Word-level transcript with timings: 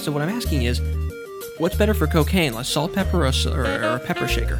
So 0.00 0.10
what 0.10 0.22
I'm 0.22 0.30
asking 0.30 0.62
is, 0.62 0.80
what's 1.58 1.76
better 1.76 1.92
for 1.92 2.06
cocaine, 2.06 2.54
a 2.54 2.64
salt 2.64 2.94
pepper 2.94 3.26
or 3.26 3.26
or, 3.26 3.98
pepper 3.98 4.26
shaker? 4.26 4.56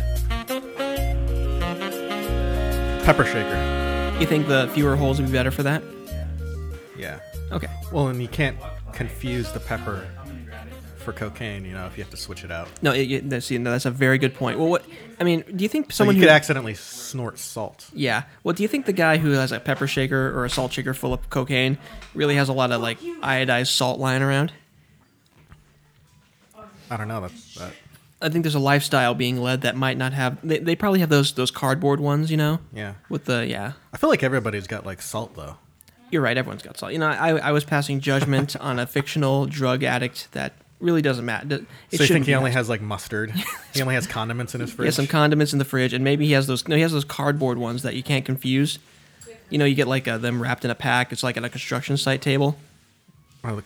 Pepper 3.04 3.24
shaker. 3.24 4.18
You 4.20 4.26
think 4.26 4.48
the 4.48 4.70
fewer 4.74 4.96
holes 4.96 5.18
would 5.18 5.28
be 5.28 5.32
better 5.32 5.50
for 5.50 5.62
that? 5.62 5.82
Yeah. 6.94 7.20
Okay. 7.52 7.68
Well, 7.90 8.08
and 8.08 8.20
you 8.20 8.28
can't 8.28 8.58
confuse 8.92 9.50
the 9.52 9.60
pepper 9.60 10.06
for 10.98 11.14
cocaine. 11.14 11.64
You 11.64 11.72
know, 11.72 11.86
if 11.86 11.96
you 11.96 12.04
have 12.04 12.10
to 12.10 12.18
switch 12.18 12.44
it 12.44 12.50
out. 12.50 12.68
No, 12.82 12.92
it, 12.92 13.10
it, 13.10 13.30
that's, 13.30 13.50
you 13.50 13.58
know, 13.58 13.70
that's 13.70 13.86
a 13.86 13.90
very 13.90 14.18
good 14.18 14.34
point. 14.34 14.58
Well, 14.58 14.68
what 14.68 14.84
I 15.18 15.24
mean, 15.24 15.42
do 15.56 15.62
you 15.62 15.70
think 15.70 15.90
So 15.90 15.96
someone 15.96 16.16
you 16.16 16.20
who 16.20 16.26
could 16.28 16.34
accidentally 16.34 16.74
snort 16.74 17.38
salt. 17.38 17.88
Yeah. 17.94 18.24
Well, 18.44 18.52
do 18.52 18.62
you 18.62 18.68
think 18.68 18.84
the 18.84 18.92
guy 18.92 19.16
who 19.16 19.30
has 19.30 19.52
a 19.52 19.58
pepper 19.58 19.86
shaker 19.86 20.38
or 20.38 20.44
a 20.44 20.50
salt 20.50 20.74
shaker 20.74 20.92
full 20.92 21.14
of 21.14 21.30
cocaine 21.30 21.78
really 22.12 22.34
has 22.34 22.50
a 22.50 22.52
lot 22.52 22.72
of 22.72 22.82
like 22.82 23.00
iodized 23.00 23.68
salt 23.68 23.98
lying 23.98 24.20
around? 24.20 24.52
I 26.90 26.96
don't 26.96 27.08
know. 27.08 27.20
That's 27.20 27.54
that 27.54 27.72
I 28.22 28.28
think 28.28 28.44
there's 28.44 28.54
a 28.54 28.58
lifestyle 28.60 29.14
being 29.14 29.40
led 29.40 29.62
that 29.62 29.76
might 29.76 29.96
not 29.96 30.12
have. 30.12 30.38
They, 30.46 30.58
they 30.58 30.76
probably 30.76 31.00
have 31.00 31.08
those 31.08 31.32
those 31.32 31.50
cardboard 31.50 32.00
ones, 32.00 32.30
you 32.30 32.36
know, 32.36 32.58
yeah. 32.72 32.94
with 33.08 33.24
the 33.24 33.46
yeah. 33.46 33.72
I 33.92 33.96
feel 33.96 34.10
like 34.10 34.22
everybody's 34.22 34.66
got 34.66 34.84
like 34.84 35.00
salt 35.00 35.34
though. 35.36 35.56
You're 36.10 36.22
right. 36.22 36.36
Everyone's 36.36 36.62
got 36.62 36.76
salt. 36.76 36.92
You 36.92 36.98
know, 36.98 37.06
I 37.06 37.36
I 37.38 37.52
was 37.52 37.64
passing 37.64 38.00
judgment 38.00 38.56
on 38.56 38.78
a 38.78 38.86
fictional 38.86 39.46
drug 39.46 39.82
addict 39.84 40.28
that 40.32 40.52
really 40.80 41.02
doesn't 41.02 41.24
matter. 41.24 41.60
It 41.90 41.98
So 41.98 42.02
you 42.04 42.08
think 42.08 42.26
he 42.26 42.34
only 42.34 42.50
has 42.50 42.68
like 42.68 42.82
mustard? 42.82 43.32
he 43.74 43.80
only 43.80 43.94
has 43.94 44.06
condiments 44.06 44.54
in 44.54 44.60
his 44.60 44.70
He 44.70 44.76
fridge. 44.76 44.86
has 44.86 44.96
some 44.96 45.06
condiments 45.06 45.52
in 45.52 45.58
the 45.58 45.64
fridge, 45.64 45.92
and 45.92 46.04
maybe 46.04 46.26
he 46.26 46.32
has 46.32 46.46
those. 46.46 46.66
No, 46.68 46.76
he 46.76 46.82
has 46.82 46.92
those 46.92 47.04
cardboard 47.04 47.58
ones 47.58 47.82
that 47.84 47.94
you 47.94 48.02
can't 48.02 48.24
confuse. 48.24 48.78
You 49.48 49.58
know, 49.58 49.64
you 49.64 49.74
get 49.74 49.88
like 49.88 50.06
uh, 50.06 50.18
them 50.18 50.42
wrapped 50.42 50.64
in 50.64 50.70
a 50.70 50.74
pack. 50.74 51.10
It's 51.12 51.22
like 51.22 51.36
at 51.36 51.44
a 51.44 51.48
construction 51.48 51.96
site 51.96 52.20
table. 52.22 52.56
oh, 53.44 53.56
the 53.56 53.62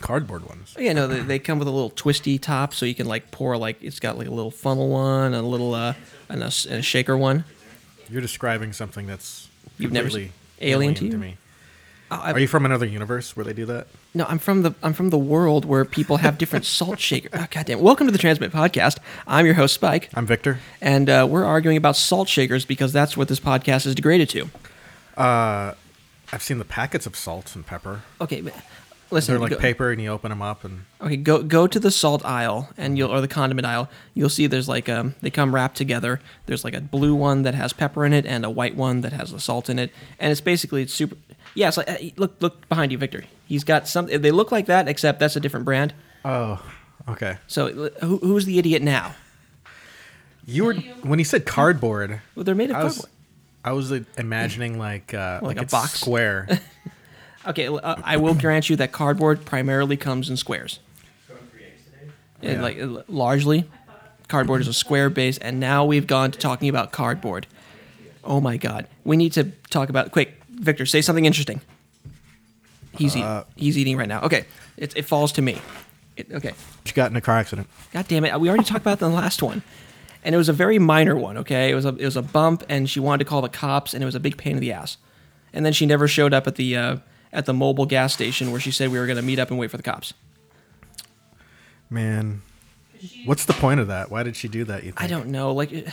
cardboard 0.00 0.46
ones. 0.46 0.74
Yeah, 0.78 0.92
no, 0.92 1.06
they, 1.06 1.20
they 1.20 1.38
come 1.38 1.58
with 1.58 1.68
a 1.68 1.70
little 1.70 1.90
twisty 1.90 2.38
top, 2.38 2.74
so 2.74 2.86
you 2.86 2.94
can 2.94 3.06
like 3.06 3.30
pour 3.30 3.56
like 3.56 3.82
it's 3.82 4.00
got 4.00 4.18
like 4.18 4.26
a 4.26 4.30
little 4.32 4.50
funnel 4.50 4.88
one, 4.90 5.34
a 5.34 5.42
little 5.42 5.74
uh, 5.74 5.94
and 6.28 6.42
a, 6.42 6.46
and 6.68 6.78
a 6.78 6.82
shaker 6.82 7.16
one. 7.16 7.44
You're 8.10 8.20
describing 8.22 8.72
something 8.72 9.06
that's 9.06 9.48
You've 9.78 9.92
never 9.92 10.10
seen- 10.10 10.32
alien 10.60 10.94
to 10.94 11.06
you? 11.06 11.16
me. 11.18 11.36
Oh, 12.10 12.16
I- 12.16 12.32
Are 12.32 12.38
you 12.38 12.46
from 12.46 12.64
another 12.66 12.84
universe 12.86 13.34
where 13.34 13.44
they 13.44 13.54
do 13.54 13.64
that? 13.66 13.86
No, 14.12 14.26
I'm 14.28 14.38
from 14.38 14.62
the 14.62 14.74
I'm 14.82 14.92
from 14.92 15.10
the 15.10 15.18
world 15.18 15.64
where 15.64 15.84
people 15.84 16.18
have 16.18 16.38
different 16.38 16.64
salt 16.78 16.98
shakers. 17.00 17.30
Oh, 17.34 17.46
goddamn! 17.50 17.80
Welcome 17.80 18.06
to 18.06 18.12
the 18.12 18.18
Transmit 18.18 18.52
Podcast. 18.52 18.98
I'm 19.26 19.46
your 19.46 19.54
host 19.54 19.74
Spike, 19.74 20.10
I'm 20.14 20.26
Victor. 20.26 20.58
and 20.80 21.08
uh, 21.10 21.26
we're 21.28 21.44
arguing 21.44 21.76
about 21.76 21.96
salt 21.96 22.28
shakers 22.28 22.64
because 22.64 22.92
that's 22.92 23.16
what 23.16 23.28
this 23.28 23.40
podcast 23.40 23.86
is 23.86 23.94
degraded 23.94 24.28
to. 24.30 24.50
Uh, 25.16 25.74
I've 26.32 26.42
seen 26.42 26.58
the 26.58 26.64
packets 26.64 27.06
of 27.06 27.16
salt 27.16 27.54
and 27.56 27.66
pepper. 27.66 28.02
Okay, 28.20 28.40
but 28.40 28.54
listen. 29.14 29.32
They're 29.32 29.40
like 29.40 29.52
go, 29.52 29.56
paper, 29.56 29.90
and 29.90 30.00
you 30.02 30.10
open 30.10 30.28
them 30.30 30.42
up, 30.42 30.64
and 30.64 30.84
Okay, 31.00 31.16
go 31.16 31.42
go 31.42 31.66
to 31.66 31.80
the 31.80 31.90
salt 31.90 32.24
aisle 32.24 32.68
and 32.76 32.98
you'll 32.98 33.10
or 33.10 33.20
the 33.22 33.28
condiment 33.28 33.66
aisle. 33.66 33.88
You'll 34.12 34.28
see 34.28 34.46
there's 34.46 34.68
like 34.68 34.88
um 34.88 35.14
they 35.22 35.30
come 35.30 35.54
wrapped 35.54 35.76
together. 35.76 36.20
There's 36.46 36.64
like 36.64 36.74
a 36.74 36.80
blue 36.82 37.14
one 37.14 37.42
that 37.42 37.54
has 37.54 37.72
pepper 37.72 38.04
in 38.04 38.12
it 38.12 38.26
and 38.26 38.44
a 38.44 38.50
white 38.50 38.76
one 38.76 39.00
that 39.00 39.12
has 39.14 39.32
the 39.32 39.40
salt 39.40 39.70
in 39.70 39.78
it, 39.78 39.90
and 40.18 40.30
it's 40.30 40.40
basically 40.42 40.82
it's 40.82 40.92
super. 40.92 41.16
Yeah, 41.54 41.68
it's 41.68 41.76
like 41.78 41.88
uh, 41.88 41.96
look 42.16 42.34
look 42.40 42.68
behind 42.68 42.92
you, 42.92 42.98
Victor. 42.98 43.24
He's 43.46 43.64
got 43.64 43.88
some. 43.88 44.06
They 44.06 44.30
look 44.30 44.52
like 44.52 44.66
that, 44.66 44.88
except 44.88 45.20
that's 45.20 45.36
a 45.36 45.40
different 45.40 45.64
brand. 45.64 45.94
oh, 46.24 46.60
okay. 47.08 47.38
So 47.46 47.66
uh, 48.00 48.04
who, 48.06 48.18
who's 48.18 48.44
the 48.44 48.58
idiot 48.58 48.82
now? 48.82 49.14
You 50.46 50.64
were 50.64 50.74
when 50.74 51.18
he 51.18 51.24
said 51.24 51.46
cardboard. 51.46 52.20
Well, 52.34 52.44
they're 52.44 52.54
made 52.54 52.70
of 52.70 52.76
I 52.76 52.84
was, 52.84 52.94
cardboard. 52.96 53.10
I 53.64 53.72
was 53.72 53.92
imagining 54.18 54.78
like 54.78 55.14
uh, 55.14 55.40
Like 55.42 55.56
like, 55.56 55.66
a 55.66 55.70
box? 55.70 56.00
square. 56.00 56.48
Okay, 57.46 57.68
uh, 57.68 57.96
I 58.04 58.16
will 58.16 58.34
grant 58.34 58.70
you 58.70 58.76
that 58.76 58.92
cardboard 58.92 59.44
primarily 59.44 59.96
comes 59.96 60.30
in 60.30 60.36
squares. 60.36 60.78
And, 62.42 62.52
Yeah. 62.54 62.62
like 62.62 62.78
largely, 63.08 63.64
cardboard 64.28 64.60
is 64.60 64.68
a 64.68 64.72
square 64.74 65.08
base, 65.10 65.38
and 65.38 65.58
now 65.60 65.84
we've 65.84 66.06
gone 66.06 66.30
to 66.30 66.38
talking 66.38 66.68
about 66.68 66.92
cardboard. 66.92 67.46
Oh 68.22 68.40
my 68.40 68.56
god, 68.56 68.86
we 69.04 69.16
need 69.16 69.32
to 69.34 69.44
talk 69.70 69.88
about 69.88 70.10
quick. 70.12 70.40
Victor, 70.50 70.86
say 70.86 71.00
something 71.02 71.24
interesting. 71.24 71.60
He's 72.96 73.16
eating. 73.16 73.24
Uh, 73.26 73.44
He's 73.56 73.76
eating 73.76 73.96
right 73.96 74.08
now. 74.08 74.20
Okay, 74.22 74.44
it, 74.76 74.96
it 74.96 75.02
falls 75.04 75.32
to 75.32 75.42
me. 75.42 75.60
It, 76.16 76.28
okay, 76.32 76.52
she 76.84 76.92
got 76.94 77.10
in 77.10 77.16
a 77.16 77.20
car 77.20 77.36
accident. 77.38 77.66
God 77.92 78.06
damn 78.08 78.24
it, 78.24 78.38
we 78.40 78.48
already 78.48 78.64
talked 78.64 78.82
about 78.82 78.98
the 79.00 79.08
last 79.08 79.42
one, 79.42 79.62
and 80.22 80.34
it 80.34 80.38
was 80.38 80.48
a 80.48 80.52
very 80.52 80.78
minor 80.78 81.16
one. 81.16 81.36
Okay, 81.38 81.70
it 81.70 81.74
was 81.74 81.84
a 81.84 81.88
it 81.96 82.04
was 82.04 82.16
a 82.16 82.22
bump, 82.22 82.62
and 82.68 82.88
she 82.88 83.00
wanted 83.00 83.24
to 83.24 83.28
call 83.28 83.42
the 83.42 83.48
cops, 83.48 83.94
and 83.94 84.02
it 84.02 84.06
was 84.06 84.14
a 84.14 84.20
big 84.20 84.36
pain 84.36 84.52
in 84.56 84.60
the 84.60 84.72
ass. 84.72 84.96
And 85.52 85.64
then 85.64 85.72
she 85.72 85.86
never 85.86 86.06
showed 86.08 86.32
up 86.34 86.46
at 86.46 86.54
the 86.56 86.76
uh, 86.76 86.96
at 87.34 87.46
the 87.46 87.52
Mobil 87.52 87.86
gas 87.88 88.14
station 88.14 88.50
where 88.50 88.60
she 88.60 88.70
said 88.70 88.90
we 88.90 88.98
were 88.98 89.06
going 89.06 89.16
to 89.16 89.22
meet 89.22 89.38
up 89.38 89.50
and 89.50 89.58
wait 89.58 89.70
for 89.70 89.76
the 89.76 89.82
cops. 89.82 90.14
Man, 91.90 92.42
what's 93.24 93.44
the 93.44 93.52
point 93.52 93.80
of 93.80 93.88
that? 93.88 94.10
Why 94.10 94.22
did 94.22 94.36
she 94.36 94.48
do 94.48 94.64
that? 94.64 94.84
You 94.84 94.92
think? 94.92 95.02
I 95.02 95.06
don't 95.06 95.28
know. 95.28 95.52
Like, 95.52 95.72
it- 95.72 95.88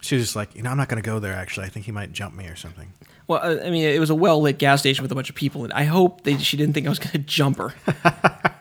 She 0.00 0.14
was 0.16 0.24
just 0.24 0.36
like, 0.36 0.54
you 0.54 0.62
know, 0.62 0.70
I'm 0.70 0.76
not 0.76 0.88
gonna 0.88 1.02
go 1.02 1.18
there. 1.18 1.32
Actually, 1.32 1.66
I 1.66 1.68
think 1.68 1.86
he 1.86 1.92
might 1.92 2.12
jump 2.12 2.34
me 2.34 2.46
or 2.46 2.56
something. 2.56 2.92
well, 3.26 3.40
uh, 3.42 3.64
I 3.64 3.70
mean, 3.70 3.84
it 3.84 3.98
was 4.00 4.10
a 4.10 4.14
well 4.14 4.40
lit 4.40 4.58
gas 4.58 4.80
station 4.80 5.02
with 5.02 5.12
a 5.12 5.14
bunch 5.14 5.30
of 5.30 5.36
people. 5.36 5.64
and. 5.64 5.72
I 5.72 5.84
hope 5.84 6.22
they, 6.24 6.36
she 6.38 6.56
didn't 6.56 6.74
think 6.74 6.86
I 6.86 6.90
was 6.90 6.98
going 6.98 7.12
to 7.12 7.18
jump 7.18 7.58
her. 7.58 7.74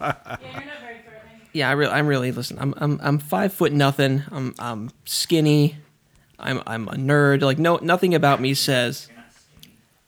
Yeah, 0.00 0.36
you're 0.40 0.64
not 0.64 0.80
very 0.80 0.98
threatening. 1.02 1.40
Yeah, 1.52 1.68
I 1.68 1.72
really, 1.72 1.92
I'm 1.92 2.06
really 2.06 2.32
listen. 2.32 2.58
I'm, 2.60 2.74
I'm, 2.76 3.00
I'm 3.02 3.18
five 3.18 3.52
foot 3.52 3.72
nothing. 3.72 4.22
I'm, 4.30 4.54
I'm 4.58 4.90
skinny. 5.04 5.76
I'm, 6.38 6.62
I'm 6.66 6.88
a 6.88 6.92
nerd. 6.94 7.42
Like, 7.42 7.58
no, 7.58 7.76
nothing 7.82 8.14
about 8.14 8.40
me 8.40 8.54
says. 8.54 9.08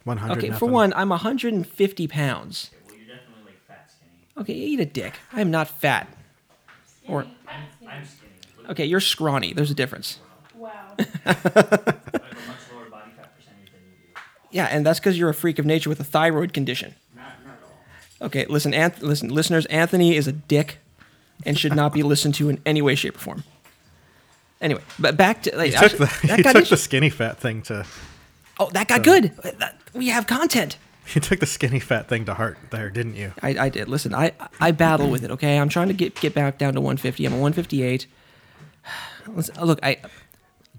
100. 0.05 0.39
Okay, 0.39 0.51
for 0.51 0.67
one, 0.67 0.93
I'm 0.95 1.09
150 1.11 2.09
pounds. 2.09 2.71
Well, 2.87 2.97
you're 2.97 3.07
definitely 3.07 3.43
like 3.47 3.67
fat 3.67 3.91
skinny. 3.91 4.43
Okay, 4.43 4.53
eat 4.55 4.81
a 4.81 4.85
dick. 4.85 5.15
I 5.33 5.41
am 5.41 5.51
not 5.51 5.69
fat. 5.69 6.09
Or 7.09 7.27
I'm 7.49 8.05
skinny. 8.05 8.69
Okay, 8.71 8.85
you're 8.85 9.01
scrawny. 9.01 9.53
There's 9.53 9.71
a 9.71 9.75
difference. 9.75 10.19
Wow. 10.57 10.95
I 10.99 11.05
have 11.33 11.45
a 11.47 11.49
much 11.55 12.59
lower 12.73 12.89
body 12.91 13.11
fat 13.17 13.37
percentage 13.37 13.73
than 13.73 13.83
you 13.85 14.15
do. 14.15 14.21
Yeah, 14.51 14.67
and 14.67 14.87
that's 14.87 14.99
because 15.01 15.19
you're 15.19 15.31
a 15.31 15.35
freak 15.35 15.59
of 15.59 15.67
nature 15.67 15.89
with 15.89 16.01
a 16.01 16.05
thyroid 16.05 16.53
condition. 16.53 16.95
Not, 17.15 17.25
not 17.45 17.55
at 17.55 17.59
all. 18.21 18.27
Okay, 18.27 18.47
listen, 18.47 18.73
Anth- 18.73 19.03
listen, 19.03 19.29
listeners. 19.29 19.67
Anthony 19.67 20.15
is 20.17 20.27
a 20.29 20.33
dick, 20.33 20.79
and 21.45 21.59
should 21.59 21.75
not 21.75 21.93
be 21.93 22.03
listened 22.03 22.35
to 22.37 22.49
in 22.49 22.61
any 22.65 22.81
way, 22.83 22.95
shape, 22.95 23.17
or 23.17 23.21
form. 23.21 23.45
Anyway, 24.61 24.81
but 24.99 25.17
back 25.17 25.43
to 25.43 25.57
like, 25.57 25.73
He 25.73 25.77
took 25.77 25.99
the 25.99 26.05
actually, 26.05 26.29
that 26.29 26.37
he 26.39 26.43
took 26.61 26.69
the 26.69 26.77
skinny 26.77 27.11
fat 27.11 27.39
thing 27.39 27.63
to 27.63 27.85
oh, 28.59 28.71
that 28.71 28.89
got 28.89 29.03
good. 29.03 29.37
That- 29.43 29.77
we 29.95 30.09
have 30.09 30.27
content. 30.27 30.77
You 31.15 31.21
took 31.21 31.41
the 31.41 31.47
skinny 31.47 31.81
fat 31.81 32.09
thing 32.09 32.25
to 32.27 32.35
heart 32.35 32.59
there, 32.71 32.89
didn't 32.89 33.17
you? 33.17 33.33
I, 33.43 33.49
I 33.59 33.69
did. 33.69 33.89
Listen, 33.89 34.15
I 34.15 34.33
I 34.61 34.71
battle 34.71 35.11
with 35.11 35.25
it. 35.25 35.31
Okay, 35.33 35.59
I'm 35.59 35.69
trying 35.69 35.89
to 35.89 35.95
get 35.95 36.15
get 36.21 36.33
back 36.33 36.59
down 36.59 36.75
to 36.75 36.81
150. 36.81 37.27
I'm 37.27 37.33
a 37.33 37.37
158. 37.37 38.07
Listen, 39.27 39.65
look, 39.65 39.81
I 39.83 39.99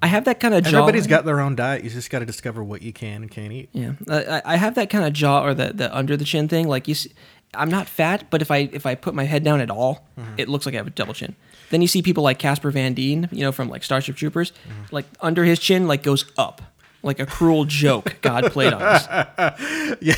I 0.01 0.07
have 0.07 0.25
that 0.25 0.39
kind 0.39 0.53
of 0.53 0.63
jaw. 0.63 0.79
Everybody's 0.79 1.07
got 1.07 1.25
their 1.25 1.39
own 1.39 1.55
diet. 1.55 1.83
You 1.83 1.89
just 1.89 2.09
got 2.09 2.19
to 2.19 2.25
discover 2.25 2.63
what 2.63 2.81
you 2.81 2.91
can 2.91 3.21
and 3.21 3.31
can't 3.31 3.53
eat. 3.53 3.69
Yeah, 3.73 3.93
I, 4.09 4.41
I 4.45 4.55
have 4.57 4.75
that 4.75 4.89
kind 4.89 5.05
of 5.05 5.13
jaw 5.13 5.45
or 5.45 5.53
the, 5.53 5.71
the 5.73 5.95
under 5.95 6.17
the 6.17 6.25
chin 6.25 6.47
thing. 6.47 6.67
Like 6.67 6.87
you, 6.87 6.95
see, 6.95 7.11
I'm 7.53 7.69
not 7.69 7.87
fat, 7.87 8.29
but 8.29 8.41
if 8.41 8.51
I 8.51 8.69
if 8.71 8.85
I 8.85 8.95
put 8.95 9.13
my 9.13 9.23
head 9.23 9.43
down 9.43 9.61
at 9.61 9.69
all, 9.69 10.05
mm-hmm. 10.19 10.33
it 10.37 10.49
looks 10.49 10.65
like 10.65 10.75
I 10.75 10.77
have 10.77 10.87
a 10.87 10.91
double 10.91 11.13
chin. 11.13 11.35
Then 11.69 11.81
you 11.81 11.87
see 11.87 12.01
people 12.01 12.23
like 12.23 12.39
Casper 12.39 12.71
Van 12.71 12.93
Dien, 12.93 13.29
you 13.31 13.41
know, 13.41 13.51
from 13.51 13.69
like 13.69 13.83
Starship 13.83 14.15
Troopers, 14.15 14.51
mm-hmm. 14.51 14.93
like 14.93 15.05
under 15.21 15.43
his 15.43 15.59
chin 15.59 15.87
like 15.87 16.03
goes 16.03 16.25
up, 16.37 16.61
like 17.03 17.19
a 17.19 17.25
cruel 17.25 17.65
joke 17.65 18.15
God 18.21 18.51
played 18.51 18.73
on 18.73 18.81
us. 18.81 19.07
Yeah, 20.01 20.15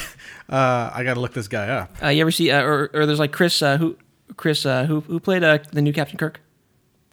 uh, 0.49 0.91
I 0.93 1.03
got 1.03 1.15
to 1.15 1.19
look 1.19 1.33
this 1.33 1.47
guy 1.47 1.67
up. 1.67 1.91
Uh, 2.01 2.07
you 2.09 2.21
ever 2.21 2.31
see, 2.31 2.51
uh, 2.51 2.61
or 2.63 2.89
or 2.93 3.05
there's 3.05 3.19
like 3.19 3.31
Chris 3.33 3.61
uh, 3.61 3.77
who 3.77 3.97
Chris 4.37 4.65
uh, 4.65 4.85
who 4.85 5.01
who 5.01 5.19
played 5.19 5.43
uh, 5.43 5.57
the 5.71 5.81
new 5.81 5.91
Captain 5.93 6.17
Kirk, 6.17 6.39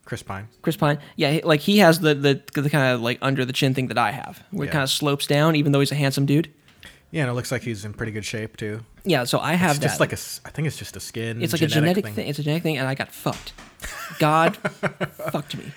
Chris 0.04 0.22
Pine. 0.22 0.48
Chris 0.62 0.76
Pine. 0.76 0.98
Yeah, 1.16 1.40
like 1.44 1.60
he 1.60 1.78
has 1.78 2.00
the 2.00 2.14
the, 2.14 2.42
the 2.60 2.70
kind 2.70 2.94
of 2.94 3.00
like 3.00 3.18
under 3.22 3.44
the 3.44 3.52
chin 3.52 3.74
thing 3.74 3.88
that 3.88 3.98
I 3.98 4.12
have, 4.12 4.42
where 4.50 4.64
it 4.64 4.68
Yeah. 4.68 4.72
kind 4.72 4.82
of 4.84 4.90
slopes 4.90 5.26
down, 5.26 5.56
even 5.56 5.72
though 5.72 5.80
he's 5.80 5.92
a 5.92 5.96
handsome 5.96 6.26
dude. 6.26 6.50
Yeah, 7.10 7.22
and 7.22 7.30
it 7.30 7.34
looks 7.34 7.52
like 7.52 7.62
he's 7.62 7.84
in 7.84 7.92
pretty 7.92 8.12
good 8.12 8.24
shape 8.24 8.56
too. 8.56 8.80
Yeah, 9.04 9.24
so 9.24 9.38
I 9.38 9.52
have 9.54 9.72
It's 9.72 9.80
that. 9.80 9.86
just 9.88 10.00
like 10.00 10.12
a, 10.12 10.14
s- 10.14 10.40
I 10.46 10.50
think 10.50 10.66
it's 10.66 10.78
just 10.78 10.96
a 10.96 11.00
skin. 11.00 11.42
It's 11.42 11.52
like 11.52 11.60
a 11.62 11.66
genetic 11.66 12.06
thing. 12.08 12.26
It's 12.26 12.38
a 12.38 12.42
genetic 12.42 12.62
thing, 12.62 12.78
and 12.78 12.88
I 12.88 12.94
got 12.94 13.12
fucked. 13.12 13.52
God 14.18 14.56
fucked 15.30 15.56
me. 15.58 15.72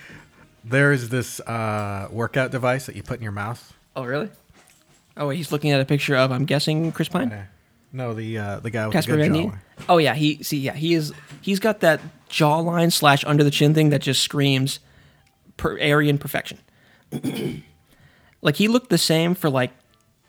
There 0.63 0.93
is 0.93 1.09
this 1.09 1.39
uh, 1.41 2.07
workout 2.11 2.51
device 2.51 2.85
that 2.85 2.95
you 2.95 3.03
put 3.03 3.17
in 3.17 3.23
your 3.23 3.31
mouth. 3.33 3.73
Oh, 3.95 4.03
really? 4.05 4.29
Oh, 5.17 5.27
wait, 5.27 5.37
he's 5.37 5.51
looking 5.51 5.71
at 5.71 5.79
a 5.79 5.85
picture 5.85 6.15
of, 6.15 6.31
I'm 6.31 6.45
guessing, 6.45 6.91
Chris 6.91 7.07
Pine? 7.07 7.31
Uh, 7.31 7.45
No, 7.93 8.13
the 8.13 8.37
uh, 8.37 8.59
the 8.59 8.69
guy 8.69 8.85
with 8.85 8.93
Casper 8.93 9.13
the 9.13 9.17
good 9.17 9.23
Van 9.23 9.33
Dien? 9.33 9.51
jawline. 9.51 9.59
Oh, 9.89 9.97
yeah. 9.97 10.13
He, 10.15 10.43
see, 10.43 10.57
yeah, 10.59 10.73
he 10.73 10.93
is, 10.93 11.13
he's 11.41 11.59
got 11.59 11.79
that 11.79 12.01
jawline 12.29 12.91
slash 12.91 13.23
under 13.25 13.43
the 13.43 13.51
chin 13.51 13.73
thing 13.73 13.89
that 13.91 14.01
just 14.01 14.21
screams 14.21 14.79
per, 15.57 15.79
Aryan 15.79 16.17
perfection. 16.17 16.59
like, 18.41 18.55
he 18.57 18.67
looked 18.67 18.89
the 18.89 18.97
same 18.97 19.35
for 19.35 19.49
like, 19.49 19.71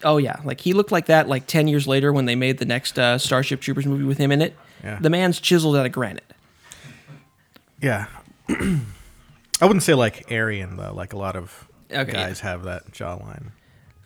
oh, 0.05 0.19
yeah. 0.19 0.37
Like, 0.45 0.61
he 0.61 0.73
looked 0.73 0.93
like 0.93 1.07
that 1.07 1.29
like 1.29 1.47
10 1.47 1.67
years 1.69 1.89
later 1.89 2.13
when 2.13 2.27
they 2.27 2.37
made 2.37 2.59
the 2.59 2.65
next 2.67 2.99
uh, 2.99 3.19
Starship 3.19 3.61
Troopers 3.61 3.87
movie 3.87 4.05
with 4.05 4.19
him 4.19 4.31
in 4.31 4.41
it. 4.43 4.57
Yeah. 4.85 4.99
The 5.01 5.11
man's 5.11 5.41
chiseled 5.41 5.75
out 5.77 5.87
of 5.87 5.93
granite. 5.93 6.33
Yeah. 7.83 8.07
I 8.49 9.65
wouldn't 9.65 9.83
say 9.83 9.95
like 9.95 10.31
Aryan 10.31 10.77
though. 10.77 10.93
Like 10.95 11.13
a 11.13 11.17
lot 11.19 11.35
of 11.35 11.67
Okay, 11.91 12.13
guys 12.13 12.41
have 12.41 12.65
that 12.65 12.91
jawline. 12.93 13.51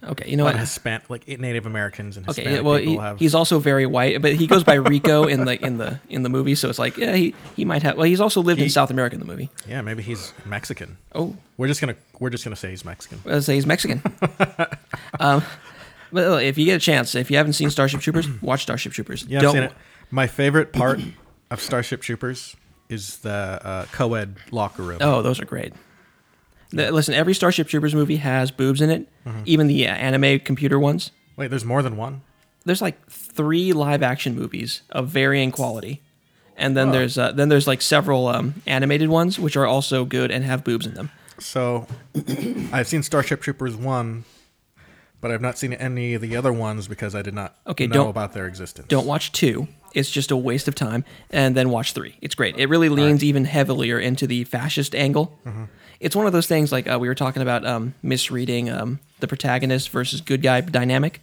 Okay, 0.02 0.30
you 0.30 0.36
know 0.38 0.44
what? 0.44 0.56
Hispan- 0.56 1.02
like 1.10 1.28
Native 1.28 1.66
Americans 1.66 2.16
and 2.16 2.26
Okay, 2.26 2.40
Hispanic 2.42 2.62
yeah, 2.62 2.66
well, 2.66 2.78
people 2.78 2.92
he, 2.94 2.98
have. 2.98 3.18
he's 3.18 3.34
also 3.34 3.58
very 3.58 3.84
white, 3.84 4.22
but 4.22 4.32
he 4.34 4.46
goes 4.46 4.64
by 4.64 4.74
Rico 4.74 5.24
in 5.24 5.44
the 5.44 5.62
in 5.62 5.76
the 5.76 6.00
in 6.08 6.22
the 6.22 6.30
movie, 6.30 6.54
so 6.54 6.70
it's 6.70 6.78
like, 6.78 6.96
yeah, 6.96 7.14
he, 7.14 7.34
he 7.54 7.66
might 7.66 7.82
have. 7.82 7.96
Well, 7.98 8.06
he's 8.06 8.20
also 8.20 8.40
lived 8.40 8.62
in 8.62 8.70
South 8.70 8.90
America 8.90 9.14
in 9.14 9.20
the 9.20 9.26
movie. 9.26 9.50
yeah, 9.68 9.82
maybe 9.82 10.02
he's 10.02 10.32
Mexican. 10.46 10.96
Oh, 11.14 11.36
We're 11.58 11.66
just 11.66 11.82
gonna 11.82 11.96
we're 12.18 12.30
just 12.30 12.44
gonna 12.44 12.56
say 12.56 12.70
he's 12.70 12.84
Mexican. 12.84 13.20
let's 13.26 13.44
say 13.44 13.56
he's 13.56 13.66
Mexican. 13.66 14.02
um, 15.20 15.42
but 16.10 16.44
if 16.44 16.56
you 16.56 16.64
get 16.64 16.76
a 16.76 16.80
chance, 16.84 17.14
if 17.14 17.30
you 17.30 17.36
haven't 17.36 17.52
seen 17.52 17.68
Starship 17.68 18.00
Troopers, 18.00 18.26
watch 18.42 18.62
Starship 18.62 18.92
Troopers. 18.92 19.24
Yeah, 19.26 19.42
I've 19.42 19.50
seen 19.50 19.62
it. 19.64 19.72
My 20.10 20.26
favorite 20.28 20.72
part 20.72 21.00
of 21.50 21.60
Starship 21.60 22.00
Troopers 22.00 22.56
is 22.88 23.18
the 23.18 23.30
uh, 23.30 23.84
co-ed 23.92 24.36
locker 24.50 24.82
room. 24.82 24.98
Oh, 25.02 25.20
those 25.20 25.40
are 25.40 25.44
great. 25.44 25.72
The- 26.70 26.90
listen, 26.92 27.14
every 27.14 27.34
Starship 27.34 27.68
Troopers 27.68 27.94
movie 27.94 28.16
has 28.16 28.50
boobs 28.50 28.80
in 28.80 28.90
it, 28.90 29.08
Mm-hmm. 29.26 29.42
even 29.46 29.66
the 29.66 29.86
uh, 29.86 29.92
anime 29.94 30.40
computer 30.40 30.78
ones. 30.78 31.10
Wait, 31.36 31.48
there's 31.48 31.64
more 31.64 31.82
than 31.82 31.96
one. 31.96 32.22
There's 32.64 32.82
like 32.82 33.06
three 33.10 33.72
live 33.72 34.02
action 34.02 34.34
movies 34.34 34.82
of 34.90 35.08
varying 35.08 35.50
quality, 35.50 36.02
and 36.56 36.76
then 36.76 36.90
there's 36.90 37.16
uh, 37.18 37.32
then 37.32 37.48
there's 37.48 37.66
like 37.66 37.80
several 37.82 38.28
um, 38.28 38.62
animated 38.66 39.08
ones 39.08 39.38
which 39.38 39.56
are 39.56 39.66
also 39.66 40.04
good 40.04 40.30
and 40.30 40.44
have 40.44 40.62
boobs 40.64 40.86
in 40.86 40.94
them. 40.94 41.10
So 41.38 41.86
I've 42.72 42.86
seen 42.86 43.02
Starship 43.02 43.40
Troopers 43.40 43.74
one, 43.76 44.24
but 45.22 45.30
I've 45.30 45.40
not 45.40 45.56
seen 45.58 45.72
any 45.72 46.12
of 46.14 46.20
the 46.22 46.36
other 46.36 46.52
ones 46.52 46.86
because 46.88 47.14
I 47.14 47.22
did 47.22 47.34
not 47.34 47.56
Okay, 47.66 47.86
know 47.86 48.08
about 48.08 48.34
their 48.34 48.46
existence. 48.46 48.88
Don't 48.88 49.06
watch 49.06 49.32
two; 49.32 49.66
it's 49.94 50.10
just 50.10 50.30
a 50.30 50.36
waste 50.36 50.68
of 50.68 50.74
time. 50.74 51.04
And 51.30 51.56
then 51.56 51.70
watch 51.70 51.92
three; 51.94 52.16
it's 52.20 52.34
great. 52.34 52.58
It 52.58 52.66
really 52.68 52.90
leans 52.90 53.24
even 53.24 53.46
heavier 53.46 53.98
into 53.98 54.26
the 54.26 54.44
fascist 54.44 54.94
angle. 54.94 55.38
It's 56.00 56.16
one 56.16 56.26
of 56.26 56.32
those 56.32 56.46
things 56.46 56.72
like 56.72 56.88
uh, 56.90 56.98
we 56.98 57.08
were 57.08 57.14
talking 57.14 57.42
about 57.42 57.64
um, 57.66 57.94
misreading 58.02 58.70
um, 58.70 59.00
the 59.20 59.28
protagonist 59.28 59.90
versus 59.90 60.20
good 60.20 60.42
guy 60.42 60.60
dynamic. 60.62 61.20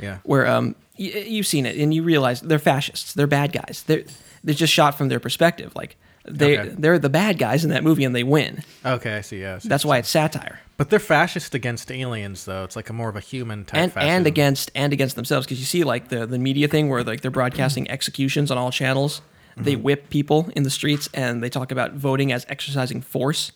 Yeah. 0.00 0.18
where 0.22 0.46
um 0.46 0.76
y- 0.96 1.24
you've 1.26 1.46
seen 1.48 1.66
it 1.66 1.76
and 1.76 1.92
you 1.92 2.04
realize 2.04 2.40
they're 2.40 2.60
fascists 2.60 3.14
they're 3.14 3.26
bad 3.26 3.50
guys 3.52 3.82
they're 3.88 4.04
they're 4.44 4.54
just 4.54 4.72
shot 4.72 4.96
from 4.96 5.08
their 5.08 5.18
perspective 5.18 5.72
like 5.74 5.96
they 6.24 6.56
Okay. 6.56 6.68
they're 6.78 7.00
the 7.00 7.08
bad 7.08 7.36
guys 7.36 7.64
in 7.64 7.70
that 7.70 7.82
movie 7.82 8.04
and 8.04 8.14
they 8.14 8.22
win 8.22 8.62
Okay, 8.86 9.16
I 9.16 9.22
see. 9.22 9.40
Yeah. 9.40 9.56
I 9.56 9.58
see. 9.58 9.68
that's 9.68 9.84
why 9.84 9.98
it's 9.98 10.08
satire 10.08 10.60
But 10.76 10.90
they're 10.90 11.00
fascist 11.00 11.52
against 11.56 11.90
aliens, 11.90 12.44
though. 12.44 12.62
It's 12.62 12.76
like 12.76 12.88
a 12.90 12.92
more 12.92 13.08
of 13.08 13.16
a 13.16 13.20
human 13.20 13.64
type 13.64 13.80
and 13.80 13.92
fascism. 13.92 14.14
and 14.16 14.26
against 14.28 14.70
and 14.76 14.92
against 14.92 15.16
themselves 15.16 15.46
because 15.46 15.58
you 15.58 15.66
see 15.66 15.82
like 15.82 16.10
the 16.10 16.24
the 16.24 16.38
media 16.38 16.68
thing 16.68 16.88
where 16.88 17.02
like 17.02 17.20
they're 17.22 17.32
broadcasting 17.32 17.90
executions 17.90 18.52
on 18.52 18.56
all 18.58 18.70
channels 18.70 19.20
they 19.56 19.72
Mm-hmm. 19.74 19.82
whip 19.82 20.10
people 20.10 20.48
in 20.54 20.62
the 20.62 20.70
streets 20.70 21.08
and 21.12 21.42
they 21.42 21.48
talk 21.50 21.72
about 21.72 21.94
voting 21.94 22.30
as 22.30 22.46
exercising 22.48 23.00
force 23.02 23.50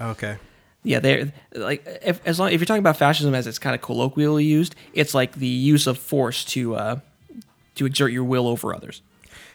Okay. 0.00 0.36
yeah 0.82 0.98
they're 1.00 1.32
like 1.54 1.82
if, 2.02 2.20
as 2.26 2.38
long 2.38 2.50
if 2.52 2.60
you're 2.60 2.66
talking 2.66 2.80
about 2.80 2.96
fascism 2.96 3.34
as 3.34 3.46
it's 3.46 3.58
kind 3.58 3.74
of 3.74 3.80
colloquially 3.82 4.44
used 4.44 4.74
it's 4.92 5.14
like 5.14 5.32
the 5.34 5.46
use 5.46 5.86
of 5.86 5.98
force 5.98 6.44
to 6.44 6.74
uh 6.76 6.96
to 7.76 7.86
exert 7.86 8.12
your 8.12 8.24
will 8.24 8.46
over 8.46 8.74
others 8.74 9.02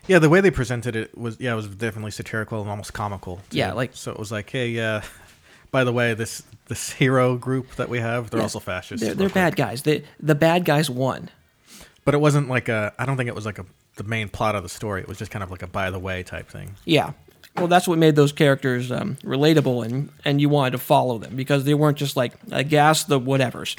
Yeah, 0.07 0.19
the 0.19 0.29
way 0.29 0.41
they 0.41 0.51
presented 0.51 0.95
it 0.95 1.15
was 1.18 1.38
yeah, 1.39 1.53
it 1.53 1.56
was 1.56 1.68
definitely 1.68 2.12
satirical 2.12 2.59
and 2.62 2.69
almost 2.69 2.94
comical. 2.94 3.39
too. 3.50 3.57
Yeah, 3.57 3.73
like- 3.73 3.91
so 3.94 4.12
it 4.12 4.18
was 4.19 4.31
like, 4.31 4.50
hey, 4.50 4.79
uh, 4.79 5.01
by 5.71 5.83
the 5.83 5.94
way, 5.94 6.15
this 6.15 6.41
this 6.67 6.91
hero 6.91 7.38
group 7.38 7.75
that 7.75 7.88
we 7.88 8.00
have, 8.00 8.29
they're 8.31 8.39
Yeah. 8.39 8.44
also 8.50 8.59
fascists. 8.59 9.06
They're, 9.06 9.13
they're 9.15 9.29
bad 9.29 9.56
guys. 9.56 9.83
They, 9.83 10.03
the 10.19 10.35
bad 10.35 10.65
guys 10.65 10.89
won. 10.89 11.29
But 12.03 12.15
it 12.15 12.17
wasn't 12.19 12.50
like 12.50 12.67
a. 12.67 12.91
I 12.97 13.06
don't 13.06 13.15
think 13.15 13.29
it 13.29 13.35
was 13.35 13.45
like 13.45 13.59
a 13.59 13.65
the 13.95 14.03
main 14.03 14.27
plot 14.27 14.56
of 14.56 14.63
the 14.63 14.69
story. 14.69 15.01
It 15.01 15.07
was 15.07 15.19
just 15.19 15.31
kind 15.31 15.44
of 15.44 15.51
like 15.51 15.62
a 15.62 15.67
by 15.67 15.91
the 15.91 16.00
way 16.00 16.24
type 16.24 16.50
thing. 16.50 16.75
Yeah. 16.83 17.12
Well, 17.57 17.68
that's 17.68 17.88
what 17.88 17.98
made 17.98 18.15
those 18.15 18.31
characters 18.31 18.92
um, 18.92 19.18
relatable, 19.24 19.86
and 19.86 20.09
and 20.25 20.39
you 20.39 20.48
wanted 20.50 20.71
to 20.71 20.77
follow 20.77 21.18
them 21.18 21.36
because 21.36 21.63
they 21.65 21.74
weren't 21.74 21.98
just 21.98 22.15
like 22.15 22.33
I 22.51 22.63
gas 22.63 23.03
the 23.03 23.19
whatevers. 23.19 23.75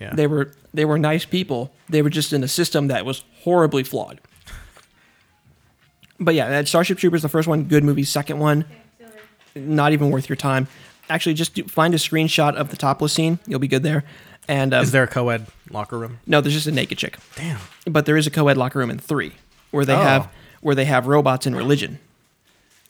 Yeah. 0.00 0.14
They 0.14 0.26
were 0.26 0.52
they 0.74 0.84
were 0.84 0.98
nice 0.98 1.24
people. 1.24 1.72
They 1.88 2.02
were 2.02 2.10
just 2.10 2.32
in 2.32 2.44
a 2.44 2.48
system 2.48 2.88
that 2.88 3.04
was 3.06 3.24
horribly 3.42 3.82
flawed. 3.84 4.20
But 6.20 6.34
yeah, 6.34 6.48
that 6.50 6.68
Starship 6.68 6.98
Troopers, 6.98 7.22
the 7.22 7.28
first 7.28 7.48
one, 7.48 7.64
good 7.64 7.84
movie. 7.84 8.04
Second 8.04 8.38
one, 8.38 8.64
not 9.54 9.92
even 9.92 10.10
worth 10.10 10.28
your 10.28 10.36
time. 10.36 10.66
Actually, 11.08 11.34
just 11.34 11.54
do, 11.54 11.64
find 11.64 11.94
a 11.94 11.96
screenshot 11.96 12.54
of 12.54 12.68
the 12.70 12.76
topless 12.76 13.12
scene. 13.12 13.38
You'll 13.46 13.60
be 13.60 13.68
good 13.68 13.82
there. 13.82 14.04
And 14.46 14.74
um, 14.74 14.82
Is 14.82 14.92
there 14.92 15.04
a 15.04 15.08
co-ed 15.08 15.46
locker 15.70 15.98
room? 15.98 16.18
no? 16.26 16.40
There's 16.40 16.54
just 16.54 16.66
a 16.66 16.70
naked 16.72 16.98
chick. 16.98 17.16
Damn. 17.36 17.58
But 17.86 18.04
there 18.06 18.16
is 18.16 18.26
a 18.26 18.30
co-ed 18.30 18.56
locker 18.56 18.78
room 18.78 18.90
in 18.90 18.98
three, 18.98 19.32
where 19.70 19.84
they 19.84 19.94
Oh. 19.94 20.02
have 20.02 20.28
where 20.60 20.74
they 20.74 20.86
have 20.86 21.06
robots 21.06 21.46
in 21.46 21.54
religion, 21.54 21.98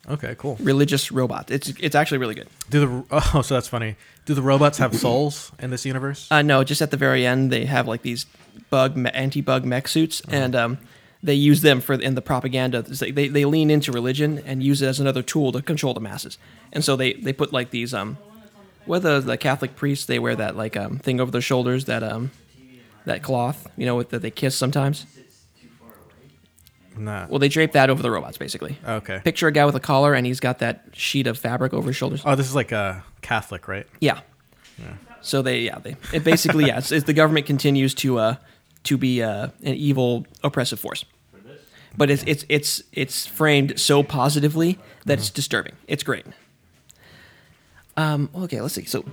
Okay, 0.09 0.35
cool. 0.39 0.57
religious 0.61 1.13
robots. 1.13 1.51
It's 1.51 1.69
it's 1.81 1.95
actually 1.95 2.19
really 2.19 2.35
good. 2.35 2.49
Do 2.71 2.81
the 2.81 3.05
oh, 3.35 3.43
so 3.43 3.55
that's 3.55 3.69
funny. 3.69 3.97
Do 4.25 4.35
the 4.35 4.43
robots 4.43 4.79
have 4.79 4.95
souls 4.95 5.53
in 5.59 5.71
this 5.71 5.85
universe? 5.85 6.29
Uh, 6.31 6.43
no, 6.43 6.65
just 6.65 6.83
at 6.83 6.91
the 6.91 6.97
very 6.97 7.27
end, 7.27 7.51
they 7.51 7.65
have 7.67 7.87
like 7.89 8.03
these 8.03 8.27
bug 8.71 8.99
anti-bug 9.15 9.65
mech 9.65 9.89
suits, 9.89 10.23
and 10.29 10.55
um, 10.55 10.79
they 11.23 11.35
use 11.35 11.63
them 11.63 11.81
for 11.81 11.95
in 11.95 12.15
the 12.15 12.23
propaganda. 12.23 12.83
They, 12.83 13.29
they 13.29 13.45
lean 13.45 13.71
into 13.71 13.93
religion 13.93 14.43
and 14.45 14.63
use 14.63 14.83
it 14.83 14.87
as 14.87 15.01
another 15.01 15.23
tool 15.23 15.53
to 15.53 15.63
control 15.63 15.95
the 15.95 16.01
masses. 16.01 16.39
And 16.73 16.85
so 16.85 16.97
they, 16.97 17.15
they 17.15 17.33
put 17.33 17.53
like 17.53 17.71
these 17.71 17.95
um, 17.95 18.19
whether 18.85 19.21
the 19.21 19.37
Catholic 19.37 19.77
priests 19.77 20.07
they 20.07 20.19
wear 20.19 20.35
that 20.37 20.57
like 20.57 20.77
um 20.77 20.99
thing 20.99 21.21
over 21.21 21.31
their 21.31 21.43
shoulders 21.43 21.85
that 21.85 22.03
um 22.03 22.31
that 23.05 23.23
cloth 23.23 23.67
you 23.77 23.87
know 23.87 23.97
with 23.97 24.11
that 24.11 24.23
they 24.23 24.31
kiss 24.31 24.57
sometimes. 24.57 25.07
Nah. 26.99 27.27
Well, 27.29 27.39
they 27.39 27.49
drape 27.49 27.73
that 27.73 27.91
over 27.91 28.03
the 28.03 28.11
robots 28.11 28.37
basically. 28.39 28.79
okay. 28.87 29.21
Picture 29.25 29.47
a 29.49 29.53
guy 29.53 29.65
with 29.65 29.75
a 29.77 29.81
collar 29.81 30.15
and 30.15 30.27
he's 30.27 30.41
got 30.41 30.59
that 30.59 30.85
sheet 30.93 31.27
of 31.27 31.39
fabric 31.39 31.73
over 31.73 31.89
his 31.89 31.97
shoulders. 31.97 32.23
Oh, 32.25 32.35
this 32.35 32.47
is 32.47 32.55
like 32.55 32.73
a 32.73 33.05
Catholic, 33.23 33.69
right? 33.69 33.87
Yeah. 34.01 34.21
So 35.21 35.43
they, 35.43 35.61
yeah, 35.61 35.79
they, 35.81 35.97
it 36.13 36.23
basically, 36.25 36.67
yeah, 36.67 36.79
it's, 36.79 36.93
it's 36.93 37.05
the 37.07 37.13
government 37.13 37.47
continues 37.47 37.93
to, 37.95 38.19
uh, 38.19 38.35
to 38.85 38.97
be 38.97 39.23
uh, 39.23 39.49
an 39.65 39.75
evil, 39.75 40.27
oppressive 40.45 40.79
force. 40.79 41.05
But 41.97 42.11
it's 42.11 42.23
it's 42.25 42.45
it's 42.49 42.83
it's 42.93 43.27
framed 43.27 43.81
so 43.81 44.05
positively 44.05 44.79
that 45.07 45.19
it's 45.19 45.31
disturbing. 45.31 45.73
It's 45.89 46.05
great. 46.05 46.25
Um, 47.97 48.31
okay, 48.35 48.61
let's 48.61 48.75
see. 48.75 48.85
So, 48.85 49.05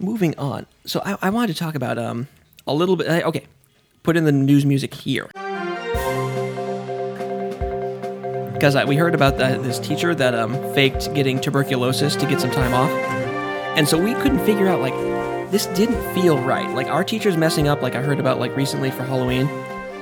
moving 0.00 0.36
on. 0.38 0.66
So 0.84 1.00
I, 1.04 1.16
I 1.22 1.30
wanted 1.30 1.52
to 1.52 1.58
talk 1.58 1.76
about 1.76 1.98
um 1.98 2.26
a 2.66 2.74
little 2.74 2.96
bit. 2.96 3.06
uh, 3.08 3.28
Okay, 3.28 3.44
put 4.02 4.16
in 4.16 4.24
the 4.24 4.32
news 4.32 4.66
music 4.66 4.92
here. 4.94 5.28
Because 8.62 8.86
we 8.86 8.94
heard 8.94 9.12
about 9.12 9.38
that, 9.38 9.64
this 9.64 9.80
teacher 9.80 10.14
that 10.14 10.36
um, 10.36 10.54
faked 10.72 11.12
getting 11.14 11.40
tuberculosis 11.40 12.14
to 12.14 12.26
get 12.26 12.40
some 12.40 12.52
time 12.52 12.72
off. 12.72 12.90
And 13.76 13.88
so 13.88 14.00
we 14.00 14.14
couldn't 14.14 14.38
figure 14.46 14.68
out 14.68 14.80
like 14.80 14.94
this 15.50 15.66
didn't 15.66 16.00
feel 16.14 16.38
right. 16.38 16.72
Like 16.72 16.86
our 16.86 17.02
teachers 17.02 17.36
messing 17.36 17.66
up. 17.66 17.82
Like 17.82 17.96
I 17.96 18.02
heard 18.02 18.20
about 18.20 18.38
like 18.38 18.56
recently 18.56 18.92
for 18.92 19.02
Halloween, 19.02 19.48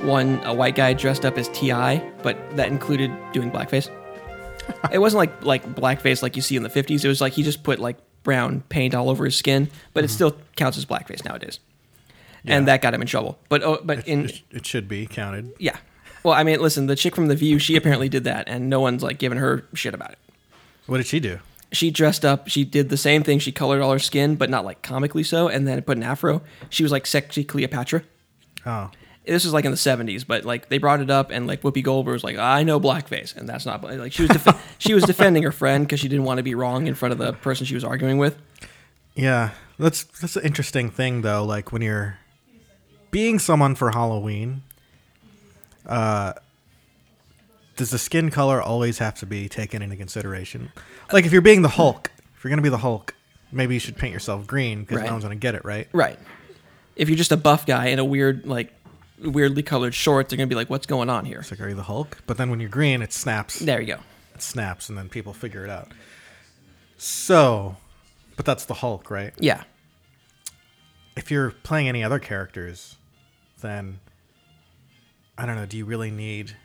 one 0.05 0.39
a 0.43 0.53
white 0.53 0.75
guy 0.75 0.93
dressed 0.93 1.25
up 1.25 1.39
as 1.39 1.49
Ti, 1.49 2.03
but 2.21 2.37
that 2.55 2.67
included 2.67 3.11
doing 3.33 3.49
blackface. 3.49 3.89
it 4.91 4.99
wasn't 4.99 5.17
like 5.17 5.43
like 5.43 5.65
blackface 5.73 6.21
like 6.21 6.35
you 6.35 6.43
see 6.43 6.55
in 6.55 6.61
the 6.61 6.69
fifties. 6.69 7.03
It 7.03 7.07
was 7.07 7.19
like 7.19 7.33
he 7.33 7.41
just 7.41 7.63
put 7.63 7.79
like 7.79 7.97
brown 8.21 8.61
paint 8.69 8.93
all 8.93 9.09
over 9.09 9.25
his 9.25 9.35
skin, 9.35 9.71
but 9.95 10.03
it 10.03 10.09
still 10.09 10.37
counts 10.55 10.77
as 10.77 10.85
blackface 10.85 11.25
nowadays. 11.25 11.59
And 12.45 12.67
that 12.67 12.83
got 12.83 12.93
him 12.93 13.01
in 13.01 13.07
trouble. 13.07 13.39
But 13.49 13.63
oh, 13.63 13.79
but 13.83 14.07
in 14.07 14.25
It, 14.25 14.41
it 14.51 14.65
should 14.67 14.87
be 14.87 15.07
counted. 15.07 15.51
yeah, 15.57 15.77
well, 16.23 16.33
I 16.33 16.43
mean, 16.43 16.59
listen, 16.59 16.87
the 16.87 16.95
chick 16.95 17.15
from 17.15 17.27
The 17.27 17.35
View, 17.35 17.59
she 17.59 17.75
apparently 17.75 18.09
did 18.09 18.23
that, 18.25 18.47
and 18.47 18.69
no 18.69 18.79
one's 18.79 19.03
like 19.03 19.17
giving 19.19 19.37
her 19.37 19.65
shit 19.73 19.93
about 19.93 20.11
it. 20.11 20.19
What 20.87 20.97
did 20.97 21.07
she 21.07 21.19
do? 21.19 21.39
she 21.73 21.89
dressed 21.89 22.25
up. 22.25 22.49
She 22.49 22.65
did 22.65 22.89
the 22.89 22.97
same 22.97 23.23
thing. 23.23 23.39
She 23.39 23.53
colored 23.53 23.81
all 23.81 23.93
her 23.93 23.99
skin, 23.99 24.35
but 24.35 24.49
not 24.49 24.65
like 24.65 24.81
comically 24.81 25.23
so, 25.23 25.47
and 25.47 25.65
then 25.65 25.81
put 25.83 25.95
an 25.95 26.03
afro. 26.03 26.41
She 26.69 26.83
was 26.83 26.91
like 26.91 27.07
sexy 27.07 27.45
Cleopatra. 27.45 28.03
Oh, 28.65 28.91
This 29.25 29.45
was 29.45 29.53
like 29.53 29.63
in 29.63 29.71
the 29.71 29.77
'70s, 29.77 30.27
but 30.27 30.43
like 30.43 30.67
they 30.67 30.79
brought 30.79 30.99
it 30.99 31.09
up, 31.09 31.31
and 31.31 31.47
like 31.47 31.61
Whoopi 31.61 31.81
Goldberg 31.81 32.11
was 32.13 32.25
like, 32.25 32.35
ah, 32.37 32.55
"I 32.55 32.63
know 32.63 32.77
blackface," 32.77 33.37
and 33.37 33.47
that's 33.47 33.65
not 33.65 33.81
like 33.83 34.11
she 34.11 34.23
was 34.23 34.31
def- 34.31 34.75
she 34.79 34.93
was 34.93 35.05
defending 35.05 35.43
her 35.43 35.51
friend 35.53 35.85
because 35.87 36.01
she 36.01 36.09
didn't 36.09 36.25
want 36.25 36.39
to 36.39 36.43
be 36.43 36.55
wrong 36.55 36.87
in 36.87 36.93
front 36.93 37.13
of 37.13 37.19
the 37.19 37.31
person 37.31 37.65
she 37.65 37.75
was 37.75 37.85
arguing 37.85 38.17
with. 38.17 38.37
yeah. 39.15 39.51
That's 39.79 40.03
that's 40.03 40.35
an 40.35 40.43
interesting 40.43 40.89
thing 40.91 41.21
though. 41.21 41.43
Like 41.45 41.71
when 41.71 41.81
you're 41.81 42.19
being 43.11 43.39
someone 43.39 43.75
for 43.75 43.91
Halloween, 43.91 44.61
uh, 45.85 46.33
does 47.75 47.89
the 47.91 47.97
skin 47.99 48.29
color 48.29 48.61
always 48.61 48.97
have 48.99 49.15
to 49.19 49.25
be 49.25 49.49
taken 49.49 49.81
into 49.81 49.95
consideration? 49.95 50.71
Like 51.11 51.25
if 51.25 51.31
you're 51.31 51.41
being 51.41 51.61
the 51.61 51.69
Hulk, 51.69 52.11
if 52.37 52.43
you're 52.43 52.49
gonna 52.49 52.61
be 52.61 52.69
the 52.69 52.77
Hulk, 52.77 53.15
maybe 53.51 53.73
you 53.73 53.79
should 53.79 53.97
paint 53.97 54.13
yourself 54.13 54.45
green 54.47 54.81
because 54.81 54.97
Right. 54.97 55.05
no 55.07 55.13
one's 55.13 55.23
gonna 55.23 55.35
get 55.35 55.55
it, 55.55 55.65
right? 55.65 55.87
Right. 55.93 56.19
If 56.95 57.09
you're 57.09 57.17
just 57.17 57.31
a 57.31 57.37
buff 57.37 57.65
guy 57.65 57.87
in 57.87 57.99
a 57.99 58.05
weird 58.05 58.45
like 58.45 58.73
weirdly 59.19 59.63
colored 59.63 59.93
shorts, 59.95 60.29
they're 60.29 60.37
gonna 60.37 60.47
be 60.47 60.55
like, 60.55 60.69
"What's 60.69 60.85
going 60.85 61.09
on 61.09 61.25
here?" 61.25 61.39
It's 61.39 61.51
like, 61.51 61.61
are 61.61 61.69
you 61.69 61.75
the 61.75 61.83
Hulk? 61.83 62.17
But 62.27 62.37
then 62.37 62.49
when 62.49 62.59
you're 62.59 62.69
green, 62.69 63.01
it 63.01 63.13
snaps. 63.13 63.59
There 63.59 63.79
you 63.79 63.87
go. 63.95 63.99
It 64.35 64.41
snaps, 64.41 64.89
and 64.89 64.97
then 64.97 65.09
people 65.09 65.33
figure 65.33 65.63
it 65.63 65.69
out. 65.69 65.91
So, 66.97 67.77
but 68.35 68.45
that's 68.45 68.65
the 68.65 68.75
Hulk, 68.75 69.09
right? 69.09 69.33
Yeah. 69.39 69.63
if 71.15 71.29
you're 71.29 71.51
playing 71.51 71.89
any 71.89 72.03
other 72.03 72.19
characters, 72.19 72.95
then 73.61 73.99
I 75.41 75.45
don't 75.47 75.55
know. 75.55 75.65
Do 75.65 75.75
you 75.77 75.85
really 75.85 76.11
need 76.11 76.55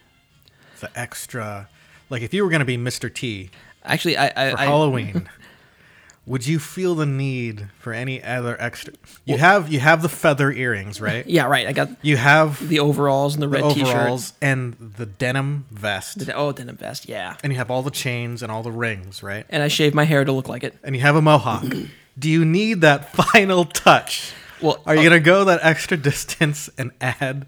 the 0.81 0.91
extra? 0.99 1.69
Like, 2.11 2.21
if 2.23 2.35
you 2.35 2.45
were 2.45 2.51
going 2.51 2.61
to 2.61 2.67
be 2.67 2.77
Mr. 2.77 3.13
T 3.13 3.51
Actually, 3.85 4.17
I 4.19 4.27
I, 4.27 4.51
for 4.51 4.59
I 4.61 4.65
Halloween, 4.65 5.29
would 6.27 6.47
you 6.47 6.59
feel 6.59 6.95
the 6.97 7.07
need 7.07 7.69
for 7.79 7.93
any 7.93 8.23
other 8.23 8.61
extra? 8.61 8.93
You 9.25 9.39
have 9.39 9.69
you 9.73 9.79
have 9.81 10.03
the 10.03 10.09
feather 10.09 10.51
earrings, 10.53 11.01
right? 11.01 11.25
Yeah, 11.27 11.47
right. 11.47 11.67
I 11.69 11.73
got 11.73 11.89
You 12.03 12.17
have 12.17 12.69
the 12.69 12.81
overalls 12.81 13.35
and 13.35 13.43
the 13.43 13.47
the 13.49 13.63
red 13.63 13.73
t-shirt. 13.73 13.89
overalls 13.89 14.33
and 14.43 14.75
the 14.99 15.07
denim 15.07 15.67
vest, 15.71 16.27
The- 16.27 16.35
Oh, 16.35 16.53
denim 16.53 16.77
vest. 16.77 17.09
Yeah. 17.09 17.37
and 17.43 17.53
you 17.53 17.59
have 17.59 17.71
all 17.71 17.83
the 17.83 17.91
chains 17.93 18.43
and 18.43 18.51
all 18.53 18.63
the 18.65 18.73
rings, 18.73 19.23
right? 19.23 19.47
And 19.49 19.63
I 19.63 19.69
shave 19.69 19.95
my 19.95 20.05
hair 20.05 20.25
to 20.25 20.33
look 20.33 20.49
like 20.49 20.65
it. 20.65 20.77
And 20.83 20.95
you 20.97 21.03
have 21.03 21.17
a 21.17 21.23
mohawk. 21.23 21.65
Do 22.19 22.29
you 22.29 22.45
need 22.45 22.81
that 22.81 23.13
final 23.33 23.65
touch? 23.65 24.33
Well, 24.61 24.83
Are 24.85 24.95
you 24.95 25.03
uh, 25.03 25.05
gonna 25.05 25.21
go 25.21 25.45
that 25.45 25.61
extra 25.63 25.97
distance 25.97 26.69
and 26.77 26.91
add 27.01 27.47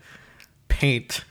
paint 0.69 1.25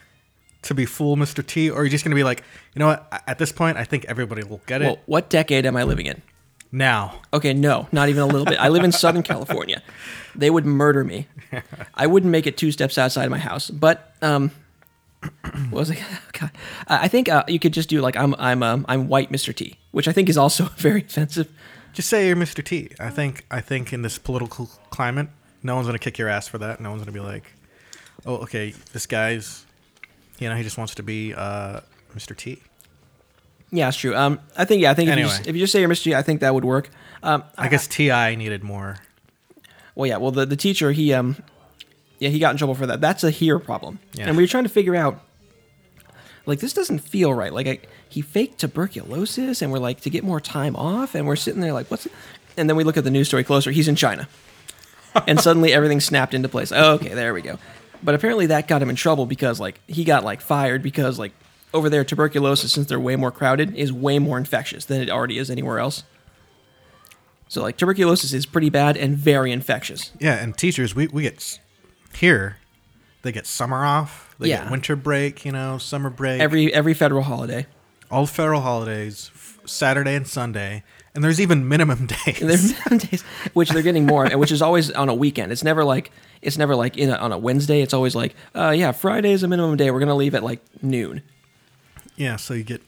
to 0.63 0.74
be 0.74 0.86
full 0.86 1.15
Mr. 1.15 1.46
T, 1.46 1.70
or 1.70 1.82
are 1.82 1.84
you 1.84 1.89
just 1.89 2.03
gonna 2.03 2.15
be 2.15 2.24
like, 2.24 2.44
you 2.75 2.79
know 2.79 2.88
what? 2.88 3.24
At 3.27 3.38
this 3.39 3.51
point, 3.51 3.77
I 3.77 3.84
think 3.84 4.06
everybody 4.06 4.44
will 4.44 4.62
get 4.65 4.82
it 4.82 4.86
Well, 4.86 5.00
what 5.06 5.29
decade 5.29 5.65
am 5.65 5.75
I 5.77 5.84
living 5.84 6.06
in? 6.06 6.22
now. 6.72 7.22
Okay, 7.34 7.53
no, 7.53 7.88
not 7.94 8.10
even 8.10 8.24
a 8.24 8.25
little 8.25 8.46
bit. 8.46 8.60
I 8.60 8.67
live 8.70 8.84
in 8.84 8.91
Southern 9.03 9.24
California. 9.24 9.82
They 10.36 10.50
would 10.50 10.65
murder 10.65 11.03
me. 11.03 11.27
I 11.96 12.08
wouldn't 12.08 12.29
make 12.32 12.46
it 12.46 12.58
two 12.58 12.72
steps 12.72 12.98
outside 12.98 13.24
of 13.24 13.32
my 13.32 13.38
house. 13.38 13.70
But 13.70 14.13
um, 14.22 14.51
what 15.70 15.72
was 15.72 15.89
it? 15.91 16.00
God. 16.34 16.51
I 16.88 17.06
I 17.06 17.08
think 17.08 17.29
uh, 17.29 17.44
you 17.48 17.58
could 17.60 17.74
just 17.74 17.88
do 17.89 18.01
like 18.01 18.17
I'm 18.17 18.36
I'm 18.38 18.62
um, 18.63 18.86
I'm 18.89 19.08
white 19.08 19.32
Mr. 19.32 19.56
T, 19.56 19.77
which 19.91 20.08
I 20.08 20.12
think 20.12 20.27
is 20.29 20.38
also 20.38 20.65
very 20.77 21.01
offensive. 21.01 21.48
Just 21.94 22.10
say 22.10 22.27
you're 22.27 22.36
Mr. 22.36 22.63
T. 22.63 22.91
I 23.00 23.10
think 23.12 23.46
I 23.50 23.62
think 23.62 23.94
in 23.94 24.01
this 24.01 24.17
political 24.17 24.65
climate, 24.89 25.29
no 25.63 25.75
one's 25.75 25.88
gonna 25.88 26.00
kick 26.00 26.17
your 26.17 26.27
ass 26.27 26.48
for 26.50 26.58
that. 26.58 26.82
No 26.82 26.89
one's 26.89 27.01
gonna 27.01 27.12
be 27.13 27.20
like, 27.22 27.53
oh, 28.27 28.36
okay, 28.38 28.74
this 28.93 29.07
guy's, 29.07 29.65
you 30.38 30.50
know, 30.50 30.55
he 30.55 30.63
just 30.63 30.77
wants 30.77 30.96
to 30.96 31.03
be 31.03 31.34
uh, 31.34 31.79
Mr. 32.15 32.36
T. 32.36 32.62
Yeah, 33.72 33.88
it's 33.88 33.98
true. 33.98 34.15
Um, 34.15 34.39
I 34.55 34.65
think 34.65 34.81
yeah, 34.81 34.91
I 34.91 34.93
think 34.93 35.10
if, 35.10 35.17
you 35.17 35.24
just, 35.24 35.48
if 35.48 35.55
you 35.55 35.62
just 35.62 35.74
say 35.74 35.79
you're 35.79 35.89
Mr. 35.89 36.03
T, 36.03 36.15
I 36.15 36.22
think 36.22 36.41
that 36.41 36.53
would 36.53 36.63
work. 36.63 36.89
Um, 37.24 37.43
I 37.57 37.67
guess 37.67 37.88
Ti 37.88 38.36
needed 38.36 38.63
more. 38.63 38.98
Well, 39.96 40.07
yeah. 40.07 40.17
Well, 40.17 40.31
the, 40.31 40.46
the 40.46 40.55
teacher 40.55 40.91
he 40.91 41.13
um, 41.13 41.36
yeah, 42.19 42.29
he 42.29 42.39
got 42.39 42.51
in 42.51 42.57
trouble 42.57 42.75
for 42.75 42.86
that. 42.88 43.01
That's 43.01 43.24
a 43.24 43.31
here 43.31 43.60
problem. 43.60 44.00
Yeah. 44.13 44.27
And 44.27 44.38
we 44.38 44.43
were 44.43 44.48
trying 44.48 44.63
to 44.63 44.69
figure 44.69 44.96
out, 44.96 45.22
like, 46.46 46.60
this 46.60 46.74
doesn't 46.74 47.00
feel 47.00 47.34
right. 47.34 47.53
Like, 47.53 47.67
I, 47.67 47.79
he 48.10 48.22
faked 48.22 48.60
tuberculosis, 48.60 49.62
and 49.62 49.72
we're 49.72 49.79
like 49.79 50.01
to 50.01 50.10
get 50.10 50.24
more 50.24 50.39
time 50.39 50.75
off, 50.75 51.13
and 51.15 51.27
we're 51.27 51.36
sitting 51.36 51.62
there 51.62 51.74
like, 51.74 51.91
what's? 51.91 52.07
And 52.55 52.69
then 52.69 52.75
we 52.75 52.84
look 52.84 52.98
at 52.98 53.03
the 53.03 53.12
news 53.12 53.27
story 53.27 53.43
closer. 53.43 53.72
He's 53.72 53.88
in 53.88 53.96
China, 53.96 54.27
and 55.27 55.39
suddenly 55.39 55.74
everything 55.74 56.00
snapped 56.00 56.34
into 56.34 56.50
place. 56.50 56.72
Okay, 56.72 57.13
there 57.13 57.34
we 57.34 57.41
go. 57.41 57.60
But 58.04 58.16
apparently 58.16 58.46
that 58.48 58.68
got 58.68 58.82
him 58.82 58.89
in 58.89 58.96
trouble 58.96 59.25
because 59.25 59.60
like 59.60 59.80
he 59.88 60.04
got 60.04 60.24
like 60.24 60.42
fired 60.42 60.82
because 60.84 61.18
like 61.20 61.32
over 61.74 61.89
there 61.89 62.04
tuberculosis 62.04 62.72
since 62.72 62.88
they're 62.88 63.00
way 63.00 63.16
more 63.16 63.32
crowded 63.32 63.75
is 63.75 63.92
way 63.92 64.20
more 64.20 64.38
infectious 64.38 64.86
than 64.86 65.01
it 65.01 65.10
already 65.10 65.38
is 65.38 65.50
anywhere 65.50 65.80
else. 65.80 66.04
So 67.48 67.62
like 67.62 67.77
tuberculosis 67.77 68.34
is 68.34 68.46
pretty 68.46 68.70
bad 68.70 68.98
and 68.98 69.16
very 69.18 69.51
infectious. 69.51 70.12
Yeah, 70.20 70.36
and 70.36 70.58
teachers, 70.58 70.96
we, 70.96 71.08
we 71.08 71.24
get 71.24 71.60
here, 72.13 72.58
they 73.22 73.32
get 73.32 73.48
summer 73.48 73.86
off, 73.86 74.36
they 74.39 74.50
Yeah. 74.50 74.63
get 74.63 74.72
winter 74.72 74.96
break, 74.96 75.46
you 75.46 75.51
know, 75.51 75.77
summer 75.77 76.10
break, 76.10 76.42
Every 76.42 76.74
every 76.74 76.94
federal 76.94 77.24
holiday. 77.24 77.66
all 78.12 78.25
federal 78.25 78.62
holidays, 78.62 79.32
f- 79.34 79.60
Saturday 79.66 80.16
and 80.16 80.27
Sunday, 80.27 80.84
and 81.17 81.24
there's 81.24 81.41
even 81.41 81.67
minimum 81.67 82.05
days. 82.25 82.39
And 82.41 82.50
there's 82.50 82.77
some 82.83 82.97
days 83.00 83.24
which 83.53 83.69
they're 83.71 83.81
getting 83.81 84.05
more, 84.05 84.24
and 84.25 84.39
which 84.39 84.51
is 84.51 84.62
always 84.62 84.91
on 84.91 85.09
a 85.09 85.15
weekend. 85.15 85.51
It's 85.51 85.63
never 85.63 85.83
like 85.83 86.12
it's 86.43 86.57
never 86.57 86.75
like 86.75 86.95
in 86.95 87.09
a, 87.09 87.15
on 87.15 87.31
a 87.31 87.38
Wednesday. 87.38 87.81
It's 87.81 87.93
always 87.93 88.13
like, 88.15 88.36
uh, 88.55 88.69
yeah, 88.69 88.91
Friday 88.91 89.31
is 89.31 89.41
a 89.41 89.47
minimum 89.47 89.75
day. 89.77 89.89
We're 89.89 90.00
gonna 90.00 90.13
leave 90.15 90.36
at 90.36 90.43
like 90.43 90.62
noon. 90.83 91.24
yeah, 92.15 92.36
so 92.36 92.53
you 92.53 92.63
get, 92.63 92.81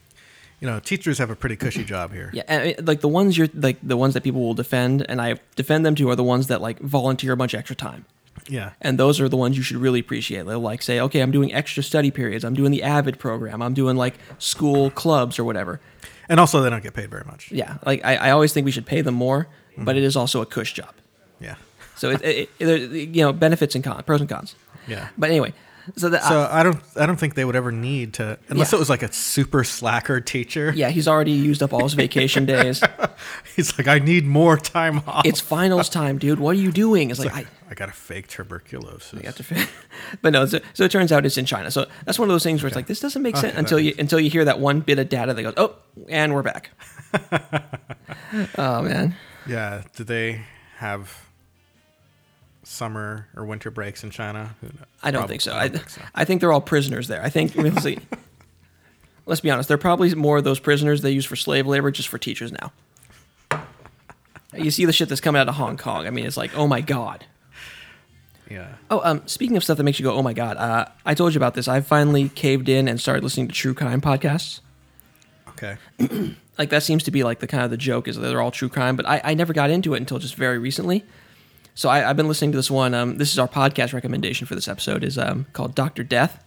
you 0.61 0.67
know, 0.67 0.79
teachers 0.79 1.17
have 1.17 1.29
a 1.31 1.35
pretty 1.35 1.55
cushy 1.55 1.83
job 1.83 2.13
here. 2.13 2.29
Yeah, 2.33 2.43
and 2.47 2.67
it- 2.67 2.85
like 2.85 3.01
the 3.01 3.07
ones 3.07 3.35
you're 3.37 3.49
like 3.55 3.77
the 3.81 3.97
ones 3.97 4.13
that 4.13 4.21
people 4.23 4.41
will 4.41 4.53
defend, 4.53 5.05
and 5.09 5.19
I 5.19 5.37
defend 5.55 5.85
them 5.85 5.95
to 5.95 6.09
are 6.11 6.15
the 6.15 6.23
ones 6.23 6.47
that 6.47 6.61
like 6.61 6.79
volunteer 6.79 7.31
a 7.33 7.37
bunch 7.37 7.53
of 7.55 7.59
extra 7.59 7.75
time. 7.75 8.05
Yeah. 8.49 8.71
And 8.81 8.97
those 8.99 9.21
are 9.21 9.29
the 9.29 9.37
ones 9.37 9.55
you 9.55 9.63
should 9.63 9.77
really 9.77 9.99
appreciate. 9.99 10.45
They'll 10.45 10.59
like 10.59 10.81
say, 10.81 10.99
okay, 10.99 11.21
I'm 11.21 11.31
doing 11.31 11.53
extra 11.53 11.83
study 11.83 12.11
periods. 12.11 12.43
I'm 12.43 12.55
doing 12.55 12.71
the 12.71 12.83
Avid 12.83 13.19
program. 13.19 13.61
I'm 13.61 13.73
doing 13.73 13.95
like 13.95 14.15
school 14.39 14.89
clubs 14.89 15.37
or 15.39 15.43
whatever. 15.43 15.79
And 16.27 16.39
also, 16.39 16.61
they 16.61 16.69
don't 16.69 16.83
get 16.83 16.93
paid 16.93 17.09
very 17.09 17.23
much. 17.25 17.51
Yeah, 17.51 17.77
like 17.85 18.03
I, 18.05 18.15
I 18.15 18.31
always 18.31 18.51
think 18.53 18.65
we 18.65 18.71
should 18.71 18.85
pay 18.85 19.01
them 19.01 19.15
more, 19.15 19.47
Mm-hmm. 19.73 19.85
but 19.85 19.95
it 19.95 20.03
is 20.03 20.15
also 20.15 20.41
a 20.41 20.45
cush 20.45 20.73
job. 20.73 20.93
Yeah. 21.39 21.55
So 21.95 22.09
it, 22.11 22.21
it, 22.23 22.49
it, 22.59 22.65
there- 22.65 22.77
you 22.77 23.23
know 23.23 23.31
benefits 23.33 23.75
and 23.75 23.83
cons, 23.83 24.01
pros 24.03 24.19
and 24.19 24.29
cons. 24.29 24.55
Yeah. 24.87 25.07
But 25.17 25.29
anyway, 25.29 25.53
so 25.95 26.09
the, 26.09 26.19
So 26.27 26.41
uh, 26.41 26.49
I 26.51 26.63
don't, 26.63 26.79
I 26.95 27.05
don't 27.05 27.15
think 27.17 27.35
they 27.35 27.45
would 27.45 27.55
ever 27.55 27.71
need 27.71 28.13
to, 28.15 28.37
unless 28.49 28.71
Yeah. 28.73 28.77
it 28.77 28.79
was 28.79 28.89
like 28.89 29.03
a 29.03 29.11
super 29.13 29.63
slacker 29.63 30.19
teacher. 30.21 30.71
yeah, 30.75 30.89
he's 30.89 31.07
already 31.07 31.31
used 31.31 31.63
up 31.63 31.71
all 31.73 31.83
his 31.83 31.93
vacation 31.93 32.45
days. 32.45 32.83
He's 33.55 33.77
like, 33.77 33.87
I 33.87 33.99
need 33.99 34.25
more 34.25 34.57
time 34.57 35.01
off. 35.07 35.25
It's 35.25 35.39
finals 35.41 35.89
time, 35.89 36.17
dude. 36.17 36.39
What 36.39 36.51
are 36.51 36.59
you 36.59 36.71
doing? 36.71 37.09
It's 37.11 37.19
like 37.19 37.33
I. 37.35 37.45
I 37.69 37.75
got 37.75 37.87
a 37.87 37.91
fake 37.91 38.27
tuberculosis. 38.27 39.19
I 39.19 39.21
got 39.21 39.35
to. 39.35 39.67
But 40.21 40.33
no, 40.33 40.45
so, 40.47 40.59
so 40.73 40.85
it 40.85 40.91
turns 40.91 41.11
out 41.11 41.25
it's 41.25 41.37
in 41.37 41.45
China. 41.45 41.69
So 41.69 41.85
that's 42.05 42.17
one 42.17 42.27
of 42.29 42.33
those 42.33 42.43
things 42.43 42.63
where 42.63 42.67
it's 42.67 42.75
like 42.75 42.87
this 42.87 42.99
doesn't 42.99 43.21
make 43.21 43.37
oh, 43.37 43.41
sense 43.41 43.55
until 43.55 43.79
you 43.79 43.93
until 43.99 44.19
you 44.19 44.29
hear 44.29 44.43
that 44.45 44.59
one 44.59 44.79
bit 44.79 44.97
of 44.97 45.07
data 45.07 45.33
that 45.33 45.43
goes, 45.43 45.53
oh, 45.57 45.75
and 46.07 46.33
we're 46.33 46.41
back. 46.41 46.71
oh 48.57 48.81
man, 48.81 49.15
Yeah. 49.45 49.83
Do 49.95 50.03
they 50.03 50.41
have 50.77 51.29
summer 52.63 53.27
or 53.35 53.45
winter 53.45 53.69
breaks 53.69 54.03
in 54.03 54.09
China? 54.09 54.55
I 55.03 55.11
don't 55.11 55.27
think 55.27 55.41
so. 55.41 55.53
I 55.53 55.63
I, 55.63 55.67
don't 55.67 55.77
think 55.77 55.89
so. 55.89 56.01
I 56.15 56.25
think 56.25 56.41
they're 56.41 56.51
all 56.51 56.61
prisoners 56.61 57.07
there. 57.07 57.21
I 57.21 57.29
think 57.29 57.53
really, 57.53 57.99
let's 59.27 59.41
be 59.41 59.51
honest, 59.51 59.67
they're 59.69 59.77
probably 59.77 60.15
more 60.15 60.37
of 60.37 60.43
those 60.43 60.59
prisoners 60.59 61.01
they 61.01 61.11
use 61.11 61.25
for 61.25 61.35
slave 61.35 61.67
labor 61.67 61.91
just 61.91 62.09
for 62.09 62.17
teachers 62.17 62.51
now. 62.51 62.71
You 64.55 64.71
see 64.71 64.85
the 64.85 64.93
shit 64.93 65.09
that's 65.09 65.21
coming 65.21 65.39
out 65.39 65.47
of 65.47 65.55
Hong 65.55 65.77
Kong. 65.77 66.07
I 66.07 66.09
mean, 66.09 66.25
it's 66.25 66.37
like, 66.37 66.55
oh 66.57 66.65
my 66.65 66.81
god. 66.81 67.25
Yeah. 68.49 68.67
Oh, 68.89 69.01
um, 69.03 69.21
speaking 69.27 69.57
of 69.57 69.63
stuff 69.63 69.77
that 69.77 69.83
makes 69.83 69.99
you 69.99 70.03
go, 70.03 70.13
oh 70.13 70.23
my 70.23 70.33
god, 70.33 70.57
uh, 70.57 70.85
I 71.05 71.13
told 71.13 71.33
you 71.33 71.37
about 71.37 71.53
this. 71.53 71.67
I 71.67 71.81
finally 71.81 72.29
caved 72.29 72.67
in 72.67 72.87
and 72.87 72.99
started 72.99 73.23
listening 73.23 73.47
to 73.47 73.53
true 73.53 73.73
crime 73.73 74.01
podcasts. 74.01 74.61
Okay. 75.49 75.77
Like 76.59 76.71
that 76.71 76.83
seems 76.83 77.03
to 77.03 77.11
be 77.11 77.23
like 77.23 77.39
the 77.39 77.47
kind 77.47 77.63
of 77.63 77.71
the 77.71 77.77
joke 77.77 78.09
is 78.09 78.17
that 78.17 78.27
they're 78.27 78.41
all 78.41 78.51
true 78.51 78.67
crime, 78.67 78.97
but 78.97 79.07
I, 79.07 79.21
I 79.23 79.33
never 79.33 79.53
got 79.53 79.69
into 79.69 79.93
it 79.93 79.97
until 79.97 80.19
just 80.19 80.35
very 80.35 80.57
recently. 80.59 81.05
So 81.73 81.87
I, 81.87 82.09
I've 82.09 82.17
been 82.17 82.27
listening 82.27 82.51
to 82.51 82.57
this 82.57 82.69
one. 82.69 82.93
Um, 82.93 83.17
this 83.17 83.31
is 83.31 83.39
our 83.39 83.47
podcast 83.47 83.93
recommendation 83.93 84.45
for 84.45 84.55
this 84.55 84.67
episode 84.67 85.01
is 85.01 85.17
um, 85.17 85.45
called 85.53 85.73
Doctor 85.73 86.03
Death. 86.03 86.43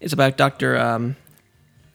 It's 0.00 0.14
about 0.14 0.38
Doctor 0.38 0.78
um, 0.78 1.16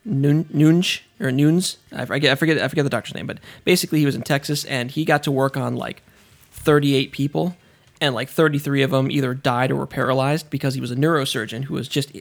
Noonj 0.07 1.01
or 1.19 1.31
Noons. 1.31 1.77
I 1.91 2.05
forget, 2.05 2.31
I 2.31 2.35
forget 2.35 2.59
I 2.59 2.67
forget 2.67 2.83
the 2.85 2.89
doctor's 2.91 3.15
name, 3.15 3.25
but 3.25 3.39
basically 3.65 3.97
he 3.97 4.05
was 4.05 4.15
in 4.15 4.21
Texas 4.21 4.63
and 4.65 4.91
he 4.91 5.03
got 5.03 5.23
to 5.23 5.31
work 5.31 5.57
on 5.57 5.75
like 5.75 6.03
38 6.51 7.11
people, 7.11 7.55
and 8.01 8.15
like 8.15 8.29
33 8.29 8.81
of 8.83 8.91
them 8.91 9.11
either 9.11 9.33
died 9.33 9.71
or 9.71 9.75
were 9.75 9.87
paralyzed 9.87 10.49
because 10.49 10.73
he 10.75 10.81
was 10.81 10.91
a 10.91 10.95
neurosurgeon 10.95 11.65
who 11.65 11.73
was 11.73 11.87
just 11.87 12.11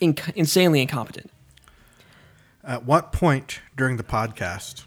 in, 0.00 0.16
insanely 0.34 0.80
incompetent. 0.80 1.30
At 2.64 2.84
what 2.84 3.12
point 3.12 3.60
during 3.76 3.96
the 3.96 4.02
podcast, 4.02 4.84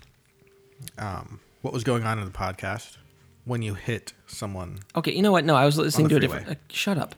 um, 0.97 1.39
what 1.61 1.73
was 1.73 1.83
going 1.83 2.03
on 2.03 2.19
in 2.19 2.25
the 2.25 2.31
podcast 2.31 2.97
when 3.45 3.61
you 3.61 3.73
hit 3.73 4.13
someone? 4.27 4.79
Okay, 4.95 5.11
you 5.13 5.21
know 5.21 5.31
what? 5.31 5.45
No, 5.45 5.55
I 5.55 5.65
was 5.65 5.77
listening 5.77 6.09
to 6.09 6.15
a 6.17 6.19
different. 6.19 6.47
Uh, 6.49 6.55
shut 6.69 6.97
up. 6.97 7.15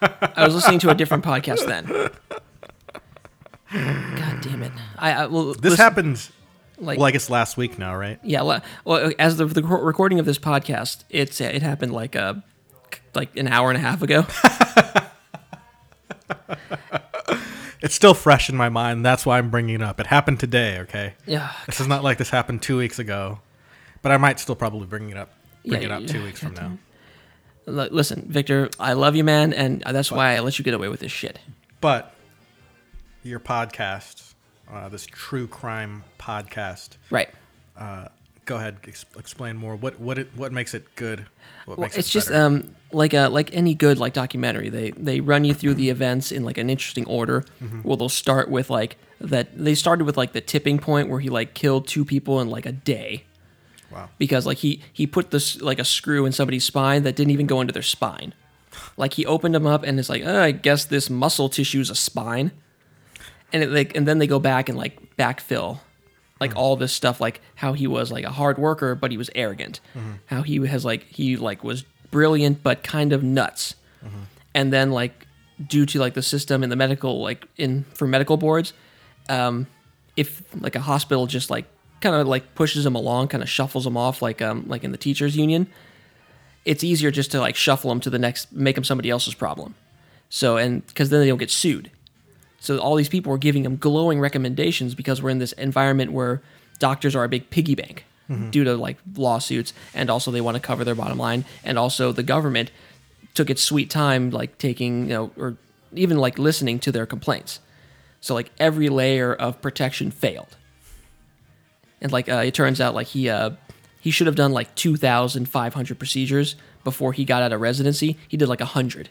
I 0.00 0.44
was 0.44 0.54
listening 0.54 0.78
to 0.80 0.90
a 0.90 0.94
different 0.94 1.24
podcast 1.24 1.66
then. 1.66 1.86
God 3.70 4.40
damn 4.40 4.62
it! 4.62 4.72
I, 4.96 5.12
I 5.12 5.26
well, 5.26 5.52
This 5.52 5.62
listen, 5.62 5.76
happened. 5.76 6.30
like 6.78 6.98
well, 6.98 7.06
I 7.06 7.10
guess 7.10 7.28
last 7.28 7.58
week 7.58 7.78
now, 7.78 7.94
right? 7.94 8.18
yeah. 8.22 8.40
Well, 8.84 9.12
as 9.18 9.36
the, 9.36 9.44
the 9.44 9.62
recording 9.62 10.18
of 10.18 10.24
this 10.24 10.38
podcast, 10.38 11.04
it's 11.10 11.38
it 11.40 11.60
happened 11.60 11.92
like 11.92 12.16
uh 12.16 12.34
like 13.18 13.36
an 13.36 13.48
hour 13.48 13.68
and 13.70 13.76
a 13.76 13.80
half 13.80 14.02
ago. 14.02 14.26
It's 17.80 17.94
still 17.94 18.12
fresh 18.14 18.48
in 18.50 18.56
my 18.56 18.68
mind. 18.70 19.06
That's 19.06 19.24
why 19.24 19.38
I'm 19.38 19.50
bringing 19.50 19.76
it 19.76 19.82
up. 19.82 20.00
It 20.00 20.08
happened 20.08 20.40
today. 20.40 20.78
Okay. 20.80 21.14
Yeah. 21.26 21.52
This 21.66 21.78
is 21.80 21.86
not 21.86 22.02
like 22.02 22.18
this 22.18 22.28
happened 22.28 22.60
two 22.60 22.76
weeks 22.76 22.98
ago, 22.98 23.38
but 24.02 24.10
I 24.10 24.16
might 24.16 24.40
still 24.40 24.56
probably 24.56 24.86
bring 24.88 25.10
it 25.10 25.16
up. 25.16 25.30
Bring 25.64 25.82
Yeah, 25.82 25.88
it 25.88 25.92
up 25.92 26.06
two 26.08 26.24
weeks 26.24 26.40
from 26.40 26.54
now. 26.54 26.76
Listen, 27.66 28.26
Victor, 28.28 28.68
I 28.80 28.94
love 28.94 29.14
you, 29.14 29.22
man, 29.22 29.52
and 29.52 29.82
that's 29.82 30.10
why 30.10 30.34
I 30.34 30.40
let 30.40 30.58
you 30.58 30.64
get 30.64 30.74
away 30.74 30.88
with 30.88 30.98
this 31.00 31.12
shit. 31.12 31.38
But 31.80 32.12
your 33.22 33.38
podcast, 33.38 34.34
uh, 34.68 34.88
this 34.88 35.06
true 35.06 35.46
crime 35.46 36.02
podcast, 36.18 36.96
Right. 37.10 37.28
uh, 37.76 38.08
go 38.48 38.56
ahead, 38.56 38.78
ex- 38.88 39.04
explain 39.16 39.56
more. 39.56 39.76
What 39.76 40.00
what 40.00 40.18
it, 40.18 40.28
what 40.34 40.52
makes 40.52 40.72
it 40.72 40.96
good? 40.96 41.26
What 41.66 41.78
Well, 41.78 41.84
makes 41.84 41.98
it's 41.98 42.08
it 42.08 42.12
just 42.12 42.32
um 42.32 42.74
like 42.92 43.12
a 43.12 43.28
like 43.28 43.54
any 43.54 43.74
good 43.74 43.98
like 43.98 44.14
documentary. 44.14 44.70
They 44.70 44.90
they 44.92 45.20
run 45.20 45.44
you 45.44 45.52
through 45.54 45.74
the 45.74 45.90
events 45.90 46.32
in 46.32 46.44
like 46.44 46.56
an 46.58 46.70
interesting 46.70 47.06
order. 47.06 47.44
Mm-hmm. 47.62 47.82
Well, 47.84 47.96
they'll 47.98 48.08
start 48.08 48.50
with 48.50 48.70
like 48.70 48.96
that. 49.20 49.56
They 49.56 49.74
started 49.74 50.04
with 50.04 50.16
like 50.16 50.32
the 50.32 50.40
tipping 50.40 50.78
point 50.78 51.10
where 51.10 51.20
he 51.20 51.28
like 51.28 51.52
killed 51.52 51.86
two 51.86 52.04
people 52.04 52.40
in 52.40 52.48
like 52.48 52.64
a 52.64 52.72
day 52.72 53.24
wow. 53.92 54.08
because 54.16 54.46
like 54.46 54.58
he 54.58 54.80
he 54.92 55.06
put 55.06 55.30
this 55.30 55.60
like 55.60 55.78
a 55.78 55.84
screw 55.84 56.24
in 56.24 56.32
somebody's 56.32 56.64
spine 56.64 57.02
that 57.02 57.14
didn't 57.14 57.32
even 57.32 57.46
go 57.46 57.60
into 57.60 57.72
their 57.72 57.82
spine. 57.82 58.32
Like 58.96 59.14
he 59.14 59.26
opened 59.26 59.54
them 59.54 59.66
up 59.66 59.84
and 59.84 59.98
it's 60.00 60.08
like, 60.08 60.22
oh, 60.24 60.42
I 60.42 60.52
guess 60.52 60.86
this 60.86 61.10
muscle 61.10 61.50
tissue 61.50 61.80
is 61.80 61.90
a 61.90 61.94
spine, 61.94 62.50
and 63.52 63.62
it 63.62 63.70
like 63.70 63.94
and 63.94 64.08
then 64.08 64.18
they 64.18 64.26
go 64.26 64.38
back 64.38 64.70
and 64.70 64.78
like 64.78 65.16
backfill 65.18 65.80
like 66.40 66.54
all 66.56 66.76
this 66.76 66.92
stuff 66.92 67.20
like 67.20 67.40
how 67.56 67.72
he 67.72 67.86
was 67.86 68.12
like 68.12 68.24
a 68.24 68.30
hard 68.30 68.58
worker 68.58 68.94
but 68.94 69.10
he 69.10 69.16
was 69.16 69.30
arrogant. 69.34 69.80
How 70.26 70.42
he 70.42 70.64
has 70.66 70.84
like 70.84 71.04
he 71.04 71.36
like 71.36 71.64
was 71.64 71.84
brilliant 72.10 72.62
but 72.62 72.82
kind 72.82 73.12
of 73.12 73.22
nuts. 73.22 73.74
And 74.54 74.72
then 74.72 74.90
like 74.90 75.26
due 75.66 75.86
to 75.86 75.98
like 75.98 76.14
the 76.14 76.22
system 76.22 76.62
and 76.62 76.70
the 76.70 76.76
medical 76.76 77.20
like 77.22 77.46
in 77.56 77.84
for 77.94 78.06
medical 78.06 78.36
boards 78.36 78.72
um 79.28 79.66
if 80.16 80.42
like 80.60 80.76
a 80.76 80.80
hospital 80.80 81.26
just 81.26 81.50
like 81.50 81.64
kind 82.00 82.14
of 82.14 82.28
like 82.28 82.54
pushes 82.54 82.86
him 82.86 82.94
along 82.94 83.26
kind 83.26 83.42
of 83.42 83.48
shuffles 83.48 83.84
him 83.84 83.96
off 83.96 84.22
like 84.22 84.40
um 84.40 84.64
like 84.68 84.84
in 84.84 84.92
the 84.92 84.98
teachers 84.98 85.36
union 85.36 85.66
it's 86.64 86.84
easier 86.84 87.10
just 87.10 87.30
to 87.32 87.40
like 87.40 87.56
shuffle 87.56 87.88
them 87.90 87.98
to 88.00 88.10
the 88.10 88.18
next 88.18 88.52
make 88.52 88.74
them 88.74 88.84
somebody 88.84 89.08
else's 89.08 89.34
problem. 89.34 89.74
So 90.28 90.58
and 90.58 90.86
because 90.86 91.08
then 91.08 91.20
they 91.20 91.28
don't 91.28 91.38
get 91.38 91.50
sued 91.50 91.90
so 92.60 92.78
all 92.78 92.96
these 92.96 93.08
people 93.08 93.30
were 93.30 93.38
giving 93.38 93.64
him 93.64 93.76
glowing 93.76 94.20
recommendations 94.20 94.94
because 94.94 95.22
we're 95.22 95.30
in 95.30 95.38
this 95.38 95.52
environment 95.52 96.12
where 96.12 96.42
doctors 96.78 97.14
are 97.14 97.24
a 97.24 97.28
big 97.28 97.50
piggy 97.50 97.74
bank 97.74 98.04
due 98.50 98.62
to 98.62 98.76
like 98.76 98.98
lawsuits 99.16 99.72
and 99.94 100.10
also 100.10 100.30
they 100.30 100.42
want 100.42 100.54
to 100.54 100.60
cover 100.60 100.84
their 100.84 100.94
bottom 100.94 101.18
line. 101.18 101.44
And 101.64 101.78
also 101.78 102.12
the 102.12 102.22
government 102.22 102.70
took 103.34 103.48
its 103.48 103.62
sweet 103.62 103.88
time 103.88 104.30
like 104.30 104.58
taking 104.58 105.04
you 105.04 105.14
know 105.14 105.30
or 105.38 105.56
even 105.94 106.18
like 106.18 106.38
listening 106.38 106.78
to 106.80 106.92
their 106.92 107.06
complaints. 107.06 107.60
So 108.20 108.34
like 108.34 108.50
every 108.58 108.88
layer 108.88 109.32
of 109.34 109.62
protection 109.62 110.10
failed. 110.10 110.56
And 112.02 112.12
like 112.12 112.28
uh, 112.28 112.42
it 112.44 112.52
turns 112.52 112.80
out 112.80 112.94
like 112.94 113.06
he 113.06 113.30
uh 113.30 113.52
he 114.00 114.10
should 114.10 114.26
have 114.26 114.36
done 114.36 114.52
like 114.52 114.74
2500 114.74 115.98
procedures 115.98 116.54
before 116.84 117.12
he 117.12 117.24
got 117.24 117.42
out 117.42 117.52
of 117.52 117.60
residency. 117.60 118.18
He 118.28 118.36
did 118.36 118.48
like 118.48 118.60
100 118.60 119.08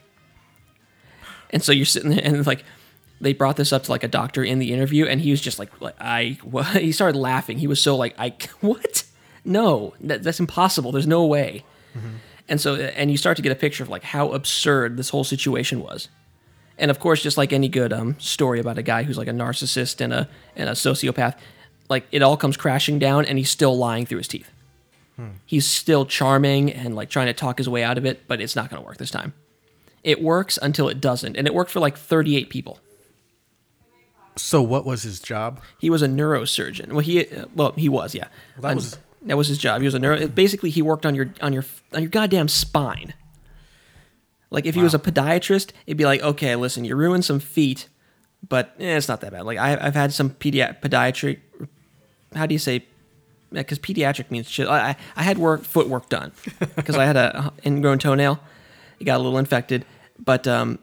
and 1.49 1.63
so 1.63 1.71
you're 1.71 1.85
sitting 1.85 2.11
there 2.11 2.21
and 2.23 2.45
like 2.45 2.63
they 3.19 3.33
brought 3.33 3.55
this 3.57 3.73
up 3.73 3.83
to 3.83 3.91
like 3.91 4.03
a 4.03 4.07
doctor 4.07 4.43
in 4.43 4.59
the 4.59 4.71
interview 4.71 5.05
and 5.05 5.21
he 5.21 5.31
was 5.31 5.41
just 5.41 5.59
like, 5.59 5.71
I 5.99 6.37
he 6.73 6.91
started 6.91 7.17
laughing. 7.17 7.57
He 7.57 7.67
was 7.67 7.81
so 7.81 7.95
like 7.95 8.15
I 8.17 8.35
what? 8.61 9.03
No, 9.43 9.93
that, 10.01 10.23
that's 10.23 10.39
impossible. 10.39 10.91
There's 10.91 11.07
no 11.07 11.25
way. 11.25 11.63
And 12.49 12.61
so 12.61 12.75
and 12.75 13.09
you 13.11 13.17
start 13.17 13.37
to 13.37 13.43
get 13.43 13.51
a 13.51 13.55
picture 13.55 13.83
of 13.83 13.89
like 13.89 14.03
how 14.03 14.31
absurd 14.31 14.97
this 14.97 15.09
whole 15.09 15.23
situation 15.23 15.81
was. 15.81 16.09
And 16.77 16.91
of 16.91 16.99
course, 16.99 17.23
just 17.23 17.37
like 17.37 17.51
any 17.51 17.69
good 17.69 17.91
um, 17.91 18.19
story 18.19 18.59
about 18.59 18.77
a 18.77 18.83
guy 18.83 19.03
who's 19.03 19.17
like 19.17 19.27
a 19.27 19.31
narcissist 19.31 19.99
and 19.99 20.13
a 20.13 20.29
and 20.55 20.69
a 20.69 20.73
sociopath, 20.73 21.35
like 21.89 22.05
it 22.11 22.21
all 22.21 22.37
comes 22.37 22.55
crashing 22.55 22.99
down, 22.99 23.25
and 23.25 23.37
he's 23.37 23.49
still 23.49 23.75
lying 23.77 24.05
through 24.05 24.19
his 24.19 24.27
teeth. 24.27 24.51
He's 25.47 25.65
still 25.65 26.05
charming 26.05 26.71
and 26.71 26.95
like 26.95 27.09
trying 27.09 27.25
to 27.25 27.33
talk 27.33 27.57
his 27.57 27.67
way 27.67 27.83
out 27.83 27.97
of 27.97 28.05
it, 28.05 28.27
but 28.27 28.39
it's 28.39 28.55
not 28.55 28.69
going 28.69 28.79
to 28.81 28.85
work 28.85 28.97
this 28.97 29.09
time. 29.09 29.33
It 30.03 30.21
works 30.21 30.59
until 30.61 30.87
it 30.89 31.01
doesn't, 31.01 31.35
and 31.35 31.47
it 31.47 31.55
worked 31.55 31.71
for 31.71 31.79
like 31.79 31.97
38 31.97 32.51
people. 32.51 32.79
So 34.37 34.61
what 34.61 34.85
was 34.85 35.03
his 35.03 35.19
job? 35.19 35.61
He 35.79 35.89
was 35.89 36.01
a 36.01 36.07
neurosurgeon. 36.07 36.89
Well, 36.89 36.99
he 36.99 37.27
well 37.55 37.73
he 37.75 37.89
was 37.89 38.15
yeah. 38.15 38.27
Well, 38.57 38.69
that 38.69 38.75
was- 38.75 38.97
that 39.23 39.35
was 39.35 39.47
his 39.49 39.57
job. 39.57 39.81
He 39.81 39.85
was 39.87 39.93
a 39.95 39.99
neuro. 39.99 40.27
Basically, 40.27 40.69
he 40.69 40.81
worked 40.81 41.05
on 41.05 41.13
your 41.15 41.33
on 41.41 41.51
your 41.51 41.65
on 41.93 42.01
your 42.01 42.09
goddamn 42.09 42.47
spine. 42.47 43.13
Like 44.49 44.65
if 44.65 44.75
he 44.75 44.81
was 44.81 44.93
a 44.93 44.99
podiatrist, 44.99 45.71
it'd 45.85 45.97
be 45.97 46.05
like, 46.05 46.21
okay, 46.21 46.55
listen, 46.55 46.85
you 46.85 46.95
ruined 46.95 47.25
some 47.25 47.39
feet, 47.39 47.89
but 48.47 48.73
eh, 48.79 48.95
it's 48.95 49.09
not 49.09 49.19
that 49.21 49.31
bad. 49.33 49.43
Like 49.43 49.57
I, 49.57 49.75
I've 49.85 49.95
had 49.95 50.13
some 50.13 50.29
pediatric 50.29 50.79
podiatry. 50.81 51.39
How 52.33 52.45
do 52.45 52.55
you 52.55 52.59
say? 52.59 52.85
Because 53.51 53.79
pediatric 53.79 54.31
means 54.31 54.49
shit. 54.49 54.67
I 54.67 54.89
I- 54.91 54.95
I 55.17 55.23
had 55.23 55.37
work 55.37 55.63
footwork 55.63 56.07
done 56.09 56.31
because 56.75 56.95
I 56.95 57.03
had 57.05 57.17
a 57.17 57.51
ingrown 57.65 57.99
toenail. 57.99 58.39
It 58.99 59.03
got 59.05 59.17
a 59.17 59.23
little 59.23 59.37
infected, 59.39 59.83
but 60.23 60.47
um, 60.47 60.79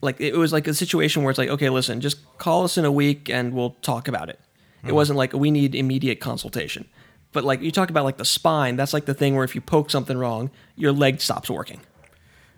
like 0.00 0.20
it 0.20 0.36
was 0.36 0.52
like 0.52 0.66
a 0.66 0.74
situation 0.74 1.22
where 1.22 1.30
it's 1.30 1.38
like, 1.38 1.48
okay, 1.50 1.68
listen, 1.68 2.00
just 2.00 2.18
call 2.38 2.64
us 2.64 2.78
in 2.78 2.84
a 2.84 2.92
week 2.92 3.28
and 3.28 3.54
we'll 3.54 3.76
talk 3.82 4.08
about 4.08 4.28
it. 4.28 4.40
It 4.82 4.92
wasn't 4.92 5.18
like 5.18 5.32
we 5.32 5.50
need 5.50 5.74
immediate 5.74 6.20
consultation. 6.20 6.88
But 7.32 7.44
like 7.44 7.60
you 7.60 7.70
talk 7.70 7.90
about 7.90 8.04
like 8.04 8.16
the 8.16 8.24
spine, 8.24 8.76
that's 8.76 8.92
like 8.92 9.04
the 9.04 9.14
thing 9.14 9.34
where 9.36 9.44
if 9.44 9.54
you 9.54 9.60
poke 9.60 9.90
something 9.90 10.16
wrong, 10.16 10.50
your 10.74 10.92
leg 10.92 11.20
stops 11.20 11.50
working. 11.50 11.80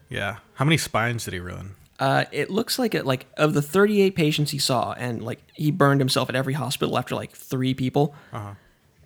Yeah. 0.09 0.37
How 0.55 0.65
many 0.65 0.77
spines 0.77 1.25
did 1.25 1.35
he 1.35 1.41
ruin? 1.41 1.75
Uh, 1.99 2.25
it 2.33 2.51
looks 2.51 2.79
like 2.79 2.95
it 2.95 3.07
like 3.07 3.27
of 3.37 3.55
the 3.55 3.63
38 3.63 4.17
patients 4.17 4.51
he 4.51 4.59
saw, 4.59 4.93
and 4.93 5.23
like 5.23 5.41
he 5.53 5.71
burned 5.71 6.01
himself 6.01 6.29
at 6.29 6.35
every 6.35 6.55
hospital 6.55 6.99
after 6.99 7.15
like 7.15 7.33
three 7.33 7.75
people. 7.75 8.15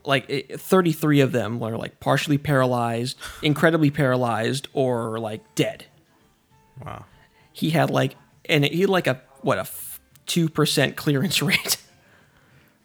Like 0.04 0.24
it, 0.28 0.60
33 0.60 1.20
of 1.20 1.32
them 1.32 1.58
were 1.58 1.76
like 1.76 2.00
partially 2.00 2.38
paralyzed, 2.38 3.18
incredibly 3.42 3.90
paralyzed, 3.90 4.68
or 4.72 5.18
like 5.18 5.42
dead. 5.54 5.84
Wow. 6.84 7.04
He 7.52 7.70
had 7.70 7.90
like, 7.90 8.14
and 8.48 8.64
he 8.64 8.80
had 8.82 8.90
like 8.90 9.06
a 9.06 9.20
what 9.42 9.58
a 9.58 9.66
two 10.26 10.48
percent 10.48 10.96
clearance 10.96 11.40
rate. 11.42 11.76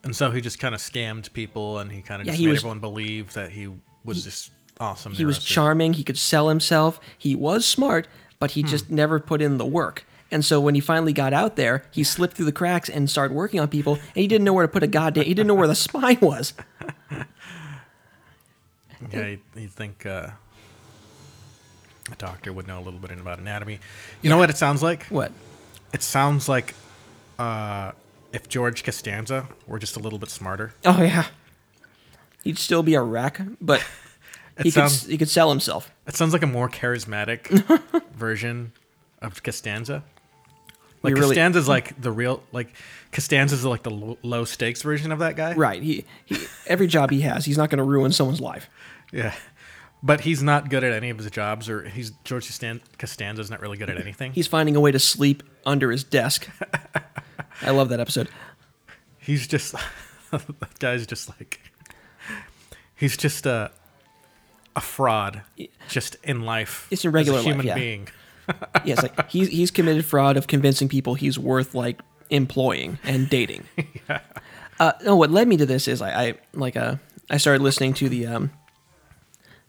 And 0.04 0.16
so 0.16 0.32
he 0.32 0.42
just 0.42 0.58
kind 0.60 0.74
of 0.74 0.82
scammed 0.82 1.32
people, 1.34 1.78
and 1.80 1.92
he 1.92 2.02
kind 2.02 2.22
of 2.22 2.28
Yeah, 2.28 2.32
just 2.34 2.40
he 2.40 2.46
made 2.48 2.52
was- 2.54 2.60
everyone 2.62 2.80
believe 2.80 3.34
that 3.34 3.52
he 3.52 3.70
was 4.04 4.26
this 4.26 4.50
awesome. 4.80 5.14
He 5.14 5.26
was 5.26 5.38
charming. 5.40 5.94
He 5.94 6.04
could 6.04 6.18
sell 6.18 6.50
himself. 6.50 7.00
He 7.18 7.36
was 7.36 7.66
smart, 7.68 8.08
but 8.40 8.52
he 8.52 8.64
just 8.64 8.90
never 8.90 9.20
put 9.20 9.42
in 9.44 9.58
the 9.60 9.66
work. 9.66 10.06
And 10.32 10.44
so 10.46 10.60
when 10.62 10.74
he 10.76 10.82
finally 10.82 11.12
got 11.14 11.34
out 11.34 11.56
there, 11.58 11.84
he 11.92 12.04
slipped 12.04 12.36
through 12.38 12.46
the 12.46 12.52
cracks 12.54 12.90
and 12.90 13.10
started 13.10 13.34
working 13.36 13.60
on 13.60 13.68
people. 13.68 13.96
And 13.96 14.02
he 14.16 14.28
didn't 14.28 14.46
know 14.46 14.54
where 14.54 14.66
to 14.66 14.72
put 14.72 14.82
a 14.82 14.88
goddamn. 14.88 15.26
He 15.26 15.34
didn't 15.34 15.48
know 15.48 15.56
where 15.56 15.68
the 15.68 15.76
spine 15.76 16.18
was. 16.22 16.54
Yeah, 19.12 19.28
you'd, 19.28 19.42
you'd 19.56 19.72
think 19.72 20.06
uh, 20.06 20.28
a 22.12 22.16
doctor 22.18 22.54
would 22.54 22.68
know 22.68 22.80
a 22.80 22.84
little 22.84 23.00
bit 23.00 23.12
about 23.12 23.40
anatomy. 23.40 23.80
You 24.22 24.30
know 24.30 24.38
what 24.38 24.50
it 24.50 24.58
sounds 24.58 24.84
like? 24.84 25.04
What? 25.06 25.32
It 25.94 26.02
sounds 26.04 26.48
like 26.50 26.74
uh, 27.40 27.92
if 28.34 28.48
George 28.48 28.84
Costanza 28.84 29.48
were 29.68 29.80
just 29.80 29.96
a 29.96 30.00
little 30.00 30.20
bit 30.20 30.30
smarter. 30.30 30.74
Oh 30.86 31.02
yeah. 31.02 31.26
He'd 32.44 32.58
still 32.58 32.82
be 32.84 32.96
a 32.96 33.02
wreck, 33.02 33.40
but 33.60 33.86
he 34.64 34.70
sounds- 34.72 35.02
could 35.02 35.12
he 35.12 35.18
could 35.18 35.30
sell 35.30 35.50
himself. 35.50 35.92
It 36.08 36.16
sounds 36.16 36.34
like 36.34 36.44
a 36.44 36.48
more 36.48 36.70
charismatic 36.70 37.48
version 38.16 38.72
of 39.22 39.44
Costanza. 39.44 40.04
Like 41.04 41.14
really- 41.16 41.28
Costanza's 41.30 41.68
like 41.68 42.00
the 42.00 42.12
real 42.12 42.44
like 42.52 42.74
Costanza's 43.12 43.66
like 43.66 43.84
the 43.84 43.90
low, 43.92 44.18
low 44.24 44.46
stakes 44.46 44.82
version 44.82 45.12
of 45.12 45.20
that 45.20 45.36
guy. 45.36 45.54
Right. 45.54 45.82
He, 45.82 46.06
he 46.26 46.38
every 46.68 46.88
job 46.88 47.12
he 47.12 47.22
has, 47.22 47.46
he's 47.46 47.58
not 47.58 47.70
going 47.70 47.80
to 47.80 47.84
ruin 47.84 48.12
someone's 48.12 48.42
life. 48.42 48.70
Yeah. 49.12 49.34
But 50.04 50.22
he's 50.22 50.42
not 50.42 50.70
good 50.70 50.84
at 50.84 50.94
any 50.94 51.12
of 51.12 51.18
his 51.20 51.30
jobs, 51.30 51.70
or 51.70 51.88
he's 51.88 52.12
George 52.24 52.48
Costan- 52.48 52.82
Costanza's 52.98 53.52
not 53.52 53.62
really 53.62 53.78
good 53.78 53.90
at 53.90 54.00
anything. 54.00 54.34
He's 54.34 54.48
finding 54.48 54.76
a 54.76 54.80
way 54.80 54.92
to 54.92 55.00
sleep 55.00 55.44
under 55.66 55.92
his 55.92 56.04
desk. 56.04 56.50
I 57.62 57.70
love 57.70 57.90
that 57.90 58.00
episode. 58.00 58.28
He's 59.20 59.48
just 59.48 59.76
that 60.32 60.80
guy's 60.80 61.06
just 61.06 61.30
like 61.30 61.62
he's 62.96 63.16
just 63.16 63.46
a 63.46 63.72
a 64.76 64.82
fraud, 64.82 65.42
just 65.90 66.16
in 66.24 66.42
life. 66.42 66.88
It's 66.90 67.06
a 67.06 67.10
regular 67.10 67.40
as 67.40 67.46
a 67.46 67.50
human 67.50 67.68
yeah. 67.68 67.76
being. 67.76 68.08
Yes, 68.84 69.02
like 69.02 69.30
he's 69.30 69.48
he's 69.48 69.72
committed 69.72 70.04
fraud 70.04 70.36
of 70.36 70.48
convincing 70.48 70.90
people 70.90 71.14
he's 71.14 71.40
worth 71.40 71.74
like 71.74 72.02
employing 72.30 72.98
and 73.04 73.30
dating. 73.30 73.64
Uh, 74.78 74.92
no, 75.06 75.16
what 75.16 75.32
led 75.32 75.48
me 75.48 75.56
to 75.58 75.66
this 75.66 75.88
is 75.88 76.02
I, 76.02 76.24
I 76.24 76.34
like 76.54 76.76
uh 76.76 76.96
I 77.30 77.38
started 77.38 77.62
listening 77.62 77.94
to 77.94 78.10
the 78.10 78.26
um 78.28 78.52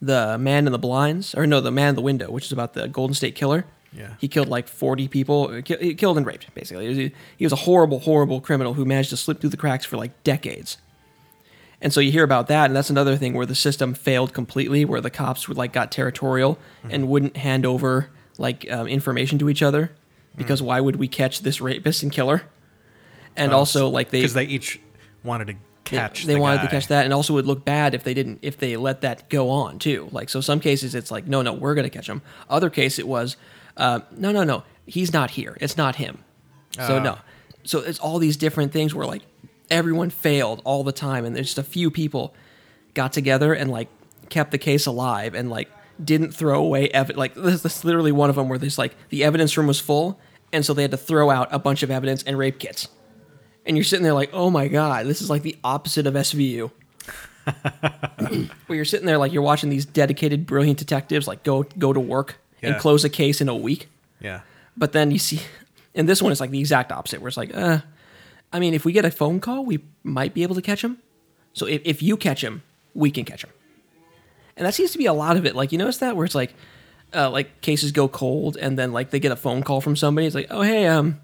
the 0.03 0.37
Man 0.37 0.67
in 0.67 0.73
the 0.73 0.79
Blinds 0.79 1.35
or 1.35 1.47
no 1.47 1.61
the 1.62 1.71
Man 1.71 1.91
in 1.91 1.95
the 1.95 2.03
Window, 2.03 2.31
which 2.31 2.45
is 2.45 2.53
about 2.53 2.75
the 2.75 2.88
Golden 2.88 3.15
State 3.15 3.35
Killer. 3.35 3.65
Yeah. 3.95 4.15
he 4.19 4.27
killed 4.27 4.49
like 4.49 4.69
forty 4.69 5.07
people. 5.07 5.53
He 5.53 5.95
killed 5.95 6.17
and 6.17 6.27
raped 6.27 6.53
basically. 6.55 6.95
He 6.95 7.03
was, 7.05 7.12
he 7.37 7.45
was 7.45 7.53
a 7.53 7.57
horrible, 7.57 8.01
horrible 8.01 8.41
criminal 8.41 8.75
who 8.75 8.85
managed 8.87 9.11
to 9.11 9.17
slip 9.19 9.41
through 9.41 9.51
the 9.51 9.57
cracks 9.59 9.85
for 9.85 9.97
like 9.99 10.23
decades. 10.25 10.79
And 11.81 11.93
so 11.93 12.01
you 12.01 12.11
hear 12.12 12.25
about 12.25 12.47
that, 12.47 12.67
and 12.67 12.77
that's 12.77 12.91
another 12.91 13.17
thing 13.17 13.35
where 13.35 13.45
the 13.45 13.55
system 13.57 13.93
failed 13.93 14.33
completely, 14.33 14.85
where 14.85 15.01
the 15.01 15.11
cops 15.11 15.49
would 15.49 15.57
like 15.59 15.73
got 15.73 15.91
territorial 15.93 16.59
and 16.88 17.09
wouldn't 17.09 17.37
hand 17.37 17.67
over 17.67 18.09
like 18.38 18.71
um, 18.71 18.87
information 18.87 19.38
to 19.41 19.51
each 19.51 19.62
other 19.62 19.91
because 20.37 20.62
why 20.62 20.81
would 20.81 20.97
we 20.97 21.07
catch 21.09 21.41
this 21.43 21.61
rapist 21.61 22.03
and 22.03 22.11
killer? 22.12 22.43
And 23.37 23.53
also 23.53 23.88
like 23.88 24.11
they 24.11 24.21
because 24.21 24.35
they 24.35 24.45
each 24.45 24.81
wanted 25.23 25.49
to 25.49 25.55
catch. 25.85 26.25
they 26.25 26.35
the 26.35 26.40
wanted 26.40 26.59
guy. 26.59 26.62
to 26.64 26.68
catch 26.71 26.87
that, 26.88 27.05
and 27.05 27.12
also 27.14 27.35
would 27.35 27.47
look 27.47 27.64
bad 27.64 27.95
if 27.95 28.05
they 28.05 28.14
didn't 28.14 28.38
if 28.42 28.57
they 28.59 28.77
let 28.77 29.01
that 29.03 29.29
go 29.29 29.51
on 29.51 29.79
too. 29.79 30.09
Like 30.12 30.29
so, 30.29 30.40
some 30.40 30.61
cases 30.61 30.95
it's 30.95 31.11
like 31.11 31.27
no, 31.27 31.42
no, 31.42 31.53
we're 31.53 31.75
gonna 31.75 31.90
catch 31.90 32.09
him. 32.09 32.23
Other 32.49 32.71
case 32.71 32.99
it 32.99 33.07
was 33.09 33.37
uh, 33.77 34.01
no, 34.16 34.33
no, 34.33 34.45
no, 34.45 34.64
he's 34.87 35.12
not 35.12 35.31
here. 35.33 35.57
It's 35.61 35.77
not 35.77 35.97
him. 35.97 36.25
So 36.77 36.97
Ah. 36.99 37.03
no, 37.03 37.18
so 37.64 37.81
it's 37.81 37.99
all 37.99 38.18
these 38.18 38.37
different 38.37 38.73
things 38.73 38.95
where 38.95 39.07
like 39.07 39.23
everyone 39.71 40.11
failed 40.11 40.61
all 40.64 40.85
the 40.85 40.92
time, 40.92 41.25
and 41.25 41.35
there's 41.37 41.47
just 41.49 41.59
a 41.59 41.62
few 41.62 41.90
people 41.90 42.35
got 42.95 43.12
together 43.12 43.55
and 43.55 43.71
like 43.71 43.88
kept 44.29 44.51
the 44.51 44.59
case 44.59 44.87
alive 44.87 45.35
and 45.35 45.51
like 45.51 45.68
didn't 46.03 46.33
throw 46.33 46.59
away 46.61 46.88
evidence. 46.88 47.18
Like 47.18 47.35
this, 47.35 47.62
this 47.62 47.79
is 47.79 47.85
literally 47.85 48.12
one 48.12 48.31
of 48.31 48.37
them 48.37 48.49
where 48.49 48.59
there's 48.59 48.79
like 48.79 48.95
the 49.11 49.25
evidence 49.25 49.57
room 49.57 49.66
was 49.66 49.81
full, 49.81 50.18
and 50.53 50.64
so 50.64 50.75
they 50.75 50.83
had 50.83 50.90
to 50.90 50.97
throw 50.97 51.31
out 51.31 51.49
a 51.51 51.59
bunch 51.59 51.83
of 51.83 51.90
evidence 51.90 52.23
and 52.23 52.37
rape 52.38 52.59
kits. 52.59 52.88
And 53.64 53.77
you're 53.77 53.85
sitting 53.85 54.03
there 54.03 54.14
like, 54.14 54.31
oh 54.33 54.51
my 54.51 54.68
god, 54.68 55.07
this 55.07 55.22
is 55.22 55.31
like 55.31 55.42
the 55.42 55.57
opposite 55.62 56.07
of 56.07 56.14
SVU. 56.14 56.70
Where 57.44 58.48
you're 58.77 58.85
sitting 58.85 59.07
there 59.07 59.18
like 59.18 59.33
you're 59.33 59.42
watching 59.42 59.70
these 59.70 59.85
dedicated, 59.85 60.46
brilliant 60.46 60.79
detectives 60.79 61.27
like 61.27 61.42
go 61.42 61.64
go 61.79 61.92
to 61.92 62.01
work 62.01 62.37
and 62.62 62.75
Yeah. 62.75 62.79
close 62.79 63.05
a 63.05 63.09
case 63.09 63.40
in 63.40 63.48
a 63.48 63.57
week. 63.57 63.88
Yeah. 64.20 64.40
But 64.77 64.92
then 64.92 65.11
you 65.11 65.18
see, 65.18 65.40
and 65.94 66.09
this 66.09 66.22
one, 66.22 66.33
is 66.33 66.40
like 66.40 66.51
the 66.51 66.61
exact 66.61 66.92
opposite, 66.92 67.20
where 67.20 67.29
it's 67.29 67.37
like, 67.37 67.55
uh, 67.55 67.79
I 68.53 68.59
mean, 68.61 68.75
if 68.75 68.85
we 68.85 68.92
get 68.92 69.05
a 69.05 69.11
phone 69.11 69.40
call, 69.40 69.64
we 69.64 69.81
might 70.03 70.35
be 70.35 70.42
able 70.42 70.55
to 70.55 70.62
catch 70.62 70.83
him. 70.83 70.98
So 71.53 71.66
if, 71.66 71.83
if 71.85 72.03
you 72.03 72.16
catch 72.16 72.42
him, 72.42 72.62
we 72.94 73.11
can 73.11 73.25
catch 73.25 73.44
him. 73.44 73.51
And 74.57 74.66
that 74.66 74.75
seems 74.75 74.92
to 74.92 74.98
be 74.98 75.07
a 75.07 75.12
lot 75.12 75.37
of 75.37 75.44
it. 75.46 75.55
Like 75.57 75.72
you 75.72 75.79
notice 75.79 75.98
that 75.98 76.16
where 76.16 76.25
it's 76.25 76.35
like, 76.35 76.55
uh, 77.14 77.29
like 77.31 77.61
cases 77.61 77.92
go 77.92 78.09
cold, 78.09 78.57
and 78.57 78.79
then 78.79 78.92
like 78.92 79.11
they 79.11 79.18
get 79.20 79.33
a 79.33 79.37
phone 79.37 79.62
call 79.62 79.81
from 79.81 79.96
somebody. 79.96 80.27
It's 80.27 80.35
like, 80.37 80.46
oh 80.51 80.62
hey, 80.62 80.87
um, 80.87 81.20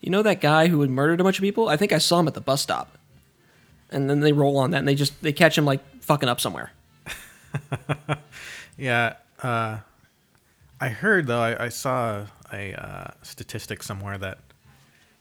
you 0.00 0.10
know 0.10 0.22
that 0.22 0.40
guy 0.40 0.68
who 0.68 0.80
had 0.80 0.90
murdered 0.90 1.20
a 1.20 1.24
bunch 1.24 1.38
of 1.38 1.42
people? 1.42 1.68
I 1.68 1.76
think 1.76 1.92
I 1.92 1.98
saw 1.98 2.20
him 2.20 2.28
at 2.28 2.34
the 2.34 2.40
bus 2.40 2.62
stop. 2.62 2.96
And 3.90 4.08
then 4.10 4.20
they 4.20 4.32
roll 4.32 4.58
on 4.58 4.70
that, 4.72 4.78
and 4.78 4.88
they 4.88 4.94
just 4.94 5.22
they 5.22 5.32
catch 5.32 5.56
him 5.56 5.64
like 5.64 5.80
fucking 6.02 6.28
up 6.28 6.40
somewhere. 6.40 6.72
Yeah. 8.78 9.14
Uh, 9.42 9.78
I 10.80 10.88
heard 10.88 11.26
though. 11.26 11.40
I, 11.40 11.64
I 11.64 11.68
saw 11.68 12.26
a 12.52 12.72
uh, 12.74 13.10
statistic 13.22 13.82
somewhere 13.82 14.16
that 14.18 14.38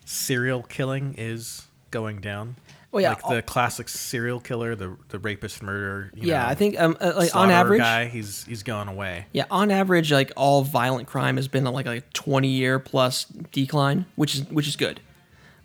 serial 0.05 0.61
killing 0.63 1.15
is 1.17 1.66
going 1.91 2.19
down. 2.21 2.55
Well, 2.91 3.01
yeah, 3.01 3.09
like 3.09 3.27
the 3.27 3.41
classic 3.41 3.89
serial 3.89 4.39
killer, 4.39 4.73
the 4.75 4.95
the 5.09 5.19
rapist, 5.19 5.61
murderer. 5.61 6.09
You 6.15 6.29
yeah, 6.29 6.43
know, 6.43 6.49
I 6.49 6.55
think 6.55 6.79
um, 6.79 6.95
uh, 7.01 7.13
like 7.17 7.35
on 7.35 7.51
average, 7.51 7.81
guy, 7.81 8.05
he's 8.05 8.45
he's 8.45 8.63
gone 8.63 8.87
away. 8.87 9.25
yeah, 9.33 9.43
on 9.51 9.71
average, 9.71 10.11
like 10.11 10.31
all 10.37 10.63
violent 10.63 11.07
crime 11.07 11.35
has 11.35 11.47
been 11.47 11.65
like 11.65 11.85
a 11.85 12.01
twenty 12.13 12.47
year 12.47 12.79
plus 12.79 13.25
decline, 13.25 14.05
which 14.15 14.35
is 14.35 14.45
which 14.49 14.67
is 14.67 14.75
good. 14.77 15.01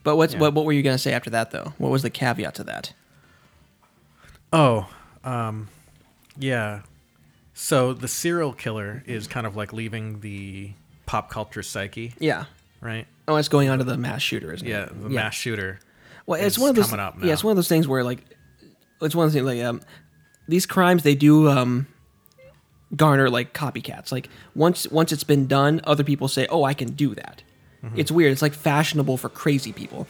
But 0.05 0.17
what's 0.17 0.35
Yeah. 0.35 0.41
what 0.41 0.55
what 0.55 0.65
were 0.65 0.73
you 0.73 0.83
gonna 0.83 0.99
say 0.99 1.13
after 1.13 1.31
that 1.31 1.53
though? 1.53 1.73
What 1.79 1.91
was 1.93 2.03
the 2.03 2.11
caveat 2.11 2.55
to 2.57 2.65
that? 2.65 2.93
Oh, 4.53 4.89
um, 5.25 5.69
yeah. 6.39 6.83
So 7.55 7.93
the 7.95 8.09
serial 8.09 8.53
killer 8.53 9.03
is 9.07 9.27
kind 9.27 9.47
of 9.47 9.57
like 9.57 9.73
leaving 9.73 10.21
the 10.21 10.73
pop 11.07 11.31
culture 11.31 11.63
psyche, 11.63 12.15
Yeah. 12.19 12.47
right? 12.81 13.07
Oh, 13.29 13.37
it's 13.37 13.49
going 13.49 13.69
on 13.69 13.79
to 13.79 13.85
the 13.85 13.97
mass 13.97 14.23
shooter, 14.23 14.53
isn't 14.53 14.67
Yeah, 14.67 14.85
it? 14.85 15.03
the 15.03 15.09
mass 15.09 15.35
shooter. 15.35 15.79
Well, 16.27 16.41
it's 16.41 16.59
one 16.59 16.71
of 16.71 16.77
those. 16.77 16.87
coming 16.87 17.01
up 17.01 17.17
Yeah, 17.23 17.33
it's 17.33 17.45
one 17.45 17.53
of 17.53 17.57
those 17.57 17.69
things 17.69 17.89
where 17.89 18.05
like, 18.05 18.25
it's 19.01 19.15
one 19.15 19.27
of 19.27 19.33
the 19.33 19.39
things 19.39 19.47
like 19.47 19.63
um, 19.65 19.81
these 20.49 20.67
crimes 20.67 21.03
they 21.03 21.15
do 21.15 21.49
um, 21.49 21.87
garner 22.95 23.29
like 23.31 23.53
copycats. 23.55 24.13
Like 24.13 24.29
once 24.55 24.87
once 24.89 25.13
it's 25.13 25.25
been 25.25 25.47
done, 25.47 25.81
other 25.85 26.05
people 26.05 26.29
say, 26.29 26.47
"Oh, 26.49 26.65
I 26.65 26.75
can 26.75 26.93
do 26.93 27.15
that." 27.15 27.43
Mm-hmm. 27.85 27.99
It's 27.99 28.13
weird. 28.13 28.31
It's 28.31 28.43
like 28.43 28.55
fashionable 28.55 29.17
for 29.17 29.29
crazy 29.29 29.73
people. 29.73 30.07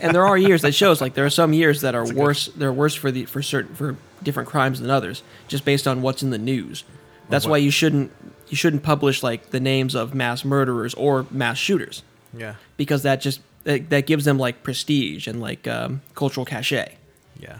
and 0.00 0.14
there 0.14 0.26
are 0.26 0.36
years 0.36 0.62
that 0.62 0.72
shows 0.72 1.00
like 1.00 1.14
there 1.14 1.24
are 1.24 1.30
some 1.30 1.52
years 1.52 1.80
that 1.80 1.94
are 1.94 2.12
worse. 2.12 2.46
They're 2.46 2.72
worse 2.72 2.94
for 2.94 3.10
the 3.10 3.24
for 3.24 3.42
certain 3.42 3.74
for 3.74 3.96
different 4.22 4.48
crimes 4.48 4.80
than 4.80 4.90
others, 4.90 5.22
just 5.48 5.64
based 5.64 5.88
on 5.88 6.02
what's 6.02 6.22
in 6.22 6.30
the 6.30 6.38
news. 6.38 6.84
That's 7.30 7.46
why 7.46 7.58
you 7.58 7.70
shouldn't 7.70 8.12
you 8.48 8.56
shouldn't 8.56 8.82
publish 8.82 9.22
like 9.22 9.50
the 9.50 9.60
names 9.60 9.94
of 9.94 10.14
mass 10.14 10.44
murderers 10.44 10.94
or 10.94 11.26
mass 11.30 11.56
shooters 11.56 12.02
Yeah, 12.36 12.56
because 12.76 13.04
that 13.04 13.20
just 13.20 13.40
that, 13.64 13.90
that 13.90 14.06
gives 14.06 14.24
them 14.24 14.38
like 14.38 14.62
prestige 14.62 15.26
and 15.26 15.40
like 15.40 15.66
um, 15.68 16.00
cultural 16.14 16.44
cachet. 16.46 16.96
yeah. 17.38 17.58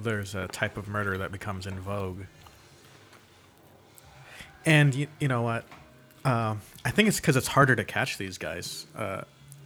There's 0.00 0.36
a 0.36 0.46
type 0.48 0.76
of 0.76 0.86
murder 0.86 1.18
that 1.18 1.32
becomes 1.32 1.66
in 1.66 1.78
vogue. 1.80 2.20
And 4.64 4.94
you, 4.94 5.06
you 5.18 5.28
know 5.28 5.42
what? 5.42 5.64
Um, 6.24 6.60
I 6.84 6.90
think 6.90 7.08
it's 7.08 7.18
because 7.20 7.36
it's 7.36 7.48
harder 7.48 7.74
to 7.74 7.84
catch 7.84 8.18
these 8.18 8.38
guys. 8.38 8.86
Uh, 8.96 9.22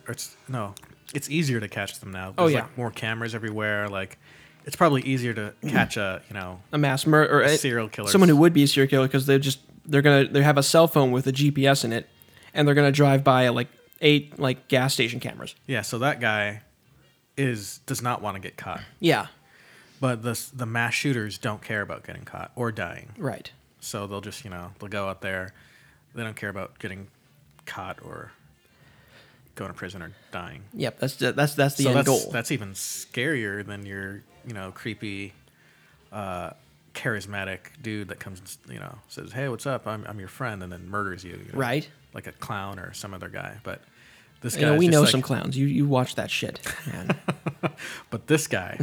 or 0.07 0.13
it's 0.13 0.37
no, 0.49 0.75
it's 1.15 1.29
easier 1.31 1.61
to 1.61 1.69
catch 1.69 1.99
them 2.01 2.13
now. 2.13 2.35
Oh, 2.39 2.45
There's, 2.45 2.55
yeah. 2.55 2.63
like 2.63 2.79
more 2.79 2.91
cameras 2.91 3.35
everywhere. 3.35 3.89
Like, 3.89 4.19
it's 4.65 4.77
probably 4.77 5.03
easier 5.03 5.35
to 5.35 5.55
catch 5.69 5.97
a 5.97 6.23
you 6.29 6.35
know 6.35 6.61
A 6.73 6.79
mass 6.79 7.07
murder 7.07 7.33
or 7.39 7.43
A 7.43 7.53
a- 7.53 7.59
serial 7.59 7.89
killer. 7.89 8.09
someone 8.09 8.29
who 8.29 8.37
would 8.37 8.53
be 8.53 8.63
a 8.63 8.67
serial 8.69 8.89
killer 8.89 9.07
because 9.07 9.27
they're 9.27 9.39
just 9.39 9.61
they're 9.87 10.03
gonna 10.03 10.29
they 10.29 10.43
have 10.43 10.57
a 10.59 10.63
cell 10.63 10.87
phone 10.89 11.11
with 11.11 11.27
a 11.27 11.33
GPS 11.33 11.85
in 11.85 11.93
it, 11.93 12.09
and 12.55 12.67
they're 12.67 12.75
gonna 12.75 12.93
drive 12.93 13.25
by 13.25 13.49
like 13.49 13.69
eight 14.03 14.39
like 14.39 14.69
gas 14.69 14.93
station 14.93 15.19
cameras. 15.21 15.55
Yeah, 15.67 15.81
so 15.83 15.99
that 16.01 16.21
guy 16.21 16.61
is 17.37 17.79
does 17.87 18.03
not 18.03 18.21
want 18.21 18.35
to 18.37 18.41
get 18.41 18.57
caught. 18.59 18.83
Yeah, 19.01 19.29
But 20.01 20.23
the 20.23 20.39
the 20.55 20.67
mass 20.67 20.93
shooters 20.95 21.39
don't 21.39 21.63
care 21.63 21.81
about 21.81 22.05
getting 22.07 22.25
caught 22.25 22.53
or 22.57 22.71
dying. 22.73 23.11
right. 23.17 23.51
So 23.81 24.07
they'll 24.07 24.21
just, 24.21 24.45
you 24.45 24.51
know, 24.51 24.71
they'll 24.79 24.89
go 24.89 25.09
out 25.09 25.23
there. 25.23 25.53
They 26.15 26.23
don't 26.23 26.37
care 26.37 26.51
about 26.51 26.79
getting 26.79 27.09
caught 27.67 27.99
or 28.05 28.31
going 29.57 29.71
to 29.73 29.77
prison 29.77 30.03
or 30.03 30.13
dying. 30.31 30.63
Yep, 30.75 30.99
that's 31.01 31.17
that's 31.17 31.55
that's 31.55 31.75
the 31.77 31.85
so 31.85 31.89
end 31.91 31.99
that's 31.99 32.07
goal. 32.09 32.31
that's 32.31 32.53
even 32.53 32.75
scarier 32.75 33.65
than 33.67 33.85
your, 33.87 34.23
you 34.47 34.55
know, 34.55 34.71
creepy 34.73 35.33
uh 36.13 36.51
charismatic 36.95 37.59
dude 37.83 38.09
that 38.09 38.21
comes, 38.21 38.59
you 38.69 38.79
know, 38.79 38.99
says, 39.09 39.33
"Hey, 39.33 39.49
what's 39.49 39.67
up? 39.67 39.87
I'm 39.87 40.05
I'm 40.07 40.19
your 40.19 40.29
friend," 40.29 40.63
and 40.63 40.71
then 40.71 40.89
murders 40.89 41.25
you, 41.25 41.33
you 41.33 41.53
know, 41.53 41.59
Right. 41.59 41.89
Like 42.15 42.27
a 42.27 42.33
clown 42.33 42.79
or 42.79 42.93
some 42.93 43.15
other 43.15 43.29
guy. 43.31 43.59
But 43.65 43.81
this 44.43 44.55
guy, 44.55 44.61
you 44.61 44.67
know, 44.67 44.77
we 44.77 44.89
know 44.89 45.05
some 45.05 45.23
clowns. 45.23 45.57
You 45.57 45.67
you 45.67 45.87
watch 45.87 46.15
that 46.17 46.31
shit, 46.31 46.61
man. 46.87 47.17
But 48.11 48.27
this 48.27 48.47
guy, 48.49 48.79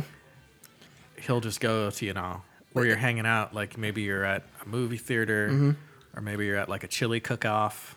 he'll 1.21 1.41
just 1.41 1.59
go 1.59 1.89
to, 1.89 2.05
you 2.05 2.13
know, 2.13 2.41
where 2.73 2.85
you're 2.85 2.95
hanging 2.95 3.25
out. 3.25 3.53
Like 3.53 3.77
maybe 3.77 4.01
you're 4.01 4.23
at 4.25 4.43
a 4.65 4.67
movie 4.67 4.97
theater, 4.97 5.49
Mm-hmm. 5.49 5.71
or 6.17 6.21
maybe 6.21 6.45
you're 6.45 6.57
at 6.57 6.69
like 6.69 6.83
a 6.83 6.87
chili 6.87 7.19
cook 7.19 7.45
off 7.45 7.95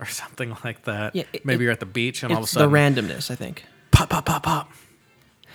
or 0.00 0.06
something 0.20 0.56
like 0.64 0.84
that. 0.84 1.14
Yeah, 1.14 1.24
it- 1.32 1.44
maybe 1.44 1.62
it- 1.62 1.66
you're 1.66 1.72
at 1.72 1.80
the 1.80 1.86
beach 1.86 2.22
and 2.22 2.32
all 2.32 2.38
of 2.38 2.44
a 2.44 2.46
sudden, 2.46 2.70
the 2.70 2.76
randomness, 2.78 3.30
I 3.30 3.34
think. 3.36 3.64
pop, 3.90 4.10
pop, 4.10 4.26
pop, 4.26 4.42
pop. 4.42 4.72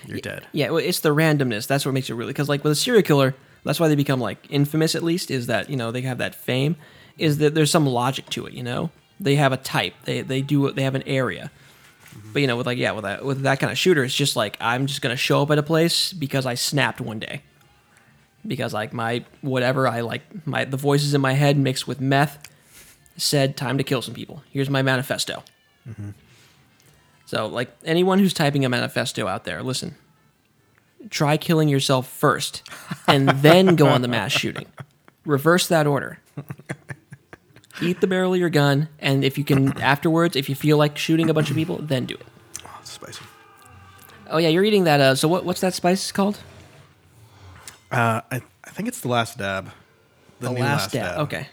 You're 0.05 0.19
dead. 0.19 0.47
Yeah, 0.53 0.69
well, 0.69 0.77
it's 0.77 1.01
the 1.01 1.13
randomness. 1.13 1.67
That's 1.67 1.85
what 1.85 1.93
makes 1.93 2.09
it 2.09 2.13
really 2.13 2.29
because 2.31 2.47
like 2.47 2.63
with 2.63 2.71
a 2.71 2.75
serial 2.75 3.03
killer, 3.03 3.35
that's 3.65 3.79
why 3.81 3.89
they 3.89 3.95
become 3.95 4.21
like 4.21 4.37
infamous. 4.49 4.95
At 4.95 5.03
least 5.03 5.29
is 5.29 5.47
that 5.47 5.69
you 5.69 5.75
know 5.75 5.91
they 5.91 6.01
have 6.01 6.19
that 6.19 6.35
fame. 6.35 6.77
Is 7.17 7.39
that 7.39 7.53
there's 7.53 7.69
some 7.69 7.85
logic 7.85 8.29
to 8.29 8.45
it. 8.45 8.53
You 8.53 8.63
know, 8.63 8.91
they 9.19 9.35
have 9.35 9.51
a 9.51 9.57
type. 9.57 9.93
They 10.05 10.21
they 10.21 10.41
do 10.41 10.71
they 10.71 10.83
have 10.83 10.95
an 10.95 11.03
area. 11.03 11.51
But 12.33 12.41
you 12.41 12.47
know, 12.47 12.57
with 12.57 12.65
like 12.65 12.77
yeah, 12.77 12.91
with 12.91 13.03
that 13.03 13.23
with 13.23 13.41
that 13.41 13.59
kind 13.59 13.71
of 13.71 13.77
shooter, 13.77 14.03
it's 14.03 14.15
just 14.15 14.35
like 14.35 14.57
I'm 14.59 14.87
just 14.87 15.01
gonna 15.01 15.15
show 15.15 15.41
up 15.41 15.51
at 15.51 15.57
a 15.57 15.63
place 15.63 16.13
because 16.13 16.45
I 16.45 16.55
snapped 16.55 17.01
one 17.01 17.19
day. 17.19 17.41
Because 18.45 18.73
like 18.73 18.93
my 18.93 19.25
whatever 19.41 19.87
I 19.87 20.01
like 20.01 20.47
my 20.47 20.65
the 20.65 20.77
voices 20.77 21.13
in 21.13 21.21
my 21.21 21.33
head 21.33 21.57
mixed 21.57 21.87
with 21.87 21.99
meth 21.99 22.47
said 23.17 23.57
time 23.57 23.77
to 23.77 23.83
kill 23.83 24.01
some 24.01 24.13
people. 24.13 24.43
Here's 24.49 24.69
my 24.69 24.81
manifesto. 24.81 25.43
Mm-hmm. 25.87 26.11
So 27.25 27.47
like 27.47 27.69
anyone 27.83 28.19
who's 28.19 28.33
typing 28.33 28.65
a 28.65 28.69
manifesto 28.69 29.27
out 29.27 29.43
there, 29.43 29.61
listen 29.61 29.95
try 31.09 31.37
killing 31.37 31.69
yourself 31.69 32.07
first 32.07 32.63
and 33.07 33.29
then 33.29 33.75
go 33.75 33.87
on 33.87 34.01
the 34.01 34.07
mass 34.07 34.31
shooting. 34.37 34.65
Reverse 35.25 35.67
that 35.67 35.87
order. 35.87 36.19
Eat 37.81 38.01
the 38.01 38.07
barrel 38.07 38.33
of 38.33 38.39
your 38.39 38.49
gun, 38.49 38.89
and 38.99 39.23
if 39.23 39.37
you 39.37 39.43
can 39.43 39.79
afterwards, 39.81 40.35
if 40.35 40.49
you 40.49 40.55
feel 40.55 40.77
like 40.77 40.97
shooting 40.97 41.29
a 41.29 41.33
bunch 41.33 41.49
of 41.49 41.55
people, 41.55 41.77
then 41.77 42.05
do 42.05 42.15
it. 42.15 42.25
Oh, 42.65 42.77
it's 42.81 42.91
spicy. 42.91 43.23
Oh 44.29 44.37
yeah, 44.37 44.49
you're 44.49 44.63
eating 44.65 44.83
that. 44.83 44.99
Uh, 44.99 45.15
so 45.15 45.27
what, 45.27 45.45
what's 45.45 45.61
that 45.61 45.73
spice 45.73 46.11
called? 46.11 46.39
Uh, 47.91 48.21
I, 48.31 48.41
I 48.63 48.69
think 48.71 48.87
it's 48.87 49.01
the 49.01 49.07
last 49.07 49.37
dab. 49.37 49.71
The, 50.39 50.51
new 50.51 50.59
last, 50.61 50.91
dab. 50.91 51.19
Okay. 51.21 51.47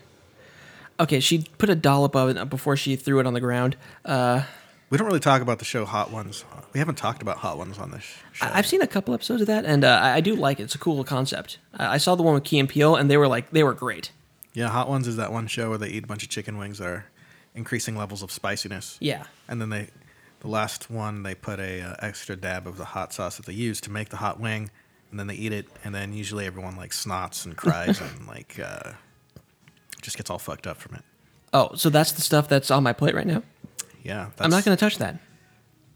Okay, 0.98 1.20
she 1.20 1.46
put 1.58 1.68
a 1.70 1.74
dollop 1.74 2.14
of 2.14 2.28
it 2.36 2.48
before 2.50 2.76
she 2.76 2.96
threw 2.96 3.20
it 3.20 3.26
on 3.26 3.34
the 3.34 3.40
ground. 3.40 3.76
Uh, 4.04 4.42
We 4.90 4.98
don't 4.98 5.06
really 5.06 5.20
talk 5.20 5.42
about 5.42 5.58
the 5.58 5.64
show 5.64 5.84
Hot 5.84 6.10
Ones. 6.10 6.44
We 6.72 6.78
haven't 6.78 6.96
talked 6.96 7.22
about 7.22 7.38
Hot 7.38 7.58
Ones 7.58 7.78
on 7.78 7.90
this 7.90 8.04
show. 8.32 8.46
I've 8.46 8.66
seen 8.66 8.82
a 8.82 8.86
couple 8.86 9.14
episodes 9.14 9.40
of 9.42 9.46
that, 9.46 9.64
and 9.64 9.84
uh, 9.84 9.98
I 10.02 10.14
I 10.16 10.20
do 10.20 10.34
like 10.36 10.60
it. 10.60 10.64
It's 10.64 10.74
a 10.74 10.78
cool 10.78 11.02
concept. 11.04 11.58
I 11.74 11.94
I 11.94 11.96
saw 11.98 12.14
the 12.14 12.22
one 12.22 12.34
with 12.34 12.44
Key 12.44 12.58
and 12.58 12.68
Peele, 12.68 12.96
and 12.96 13.10
they 13.10 13.16
were 13.16 13.28
like 13.28 13.50
they 13.50 13.62
were 13.62 13.74
great. 13.74 14.10
Yeah, 14.56 14.68
Hot 14.70 14.88
Ones 14.88 15.06
is 15.06 15.16
that 15.16 15.32
one 15.32 15.48
show 15.48 15.68
where 15.68 15.76
they 15.76 15.88
eat 15.90 16.04
a 16.04 16.06
bunch 16.06 16.22
of 16.22 16.30
chicken 16.30 16.56
wings 16.56 16.78
that 16.78 16.88
are 16.88 17.04
increasing 17.54 17.94
levels 17.94 18.22
of 18.22 18.32
spiciness. 18.32 18.96
Yeah. 19.02 19.24
And 19.48 19.60
then 19.60 19.68
they, 19.68 19.90
the 20.40 20.48
last 20.48 20.90
one, 20.90 21.24
they 21.24 21.34
put 21.34 21.60
a 21.60 21.82
uh, 21.82 21.96
extra 21.98 22.36
dab 22.36 22.66
of 22.66 22.78
the 22.78 22.86
hot 22.86 23.12
sauce 23.12 23.36
that 23.36 23.44
they 23.44 23.52
use 23.52 23.82
to 23.82 23.90
make 23.90 24.08
the 24.08 24.16
hot 24.16 24.40
wing, 24.40 24.70
and 25.10 25.20
then 25.20 25.26
they 25.26 25.34
eat 25.34 25.52
it, 25.52 25.66
and 25.84 25.94
then 25.94 26.14
usually 26.14 26.46
everyone 26.46 26.74
like 26.74 26.92
snots 26.92 27.44
and 27.44 27.54
cries 27.54 28.00
and 28.00 28.26
like 28.28 28.58
uh, 28.58 28.92
just 30.00 30.16
gets 30.16 30.30
all 30.30 30.38
fucked 30.38 30.66
up 30.66 30.78
from 30.78 30.94
it. 30.94 31.02
Oh, 31.52 31.74
so 31.74 31.90
that's 31.90 32.12
the 32.12 32.22
stuff 32.22 32.48
that's 32.48 32.70
on 32.70 32.82
my 32.82 32.94
plate 32.94 33.14
right 33.14 33.26
now. 33.26 33.42
Yeah, 34.02 34.30
that's, 34.36 34.40
I'm 34.40 34.50
not 34.50 34.64
going 34.64 34.74
to 34.74 34.80
touch 34.80 34.96
that. 34.96 35.18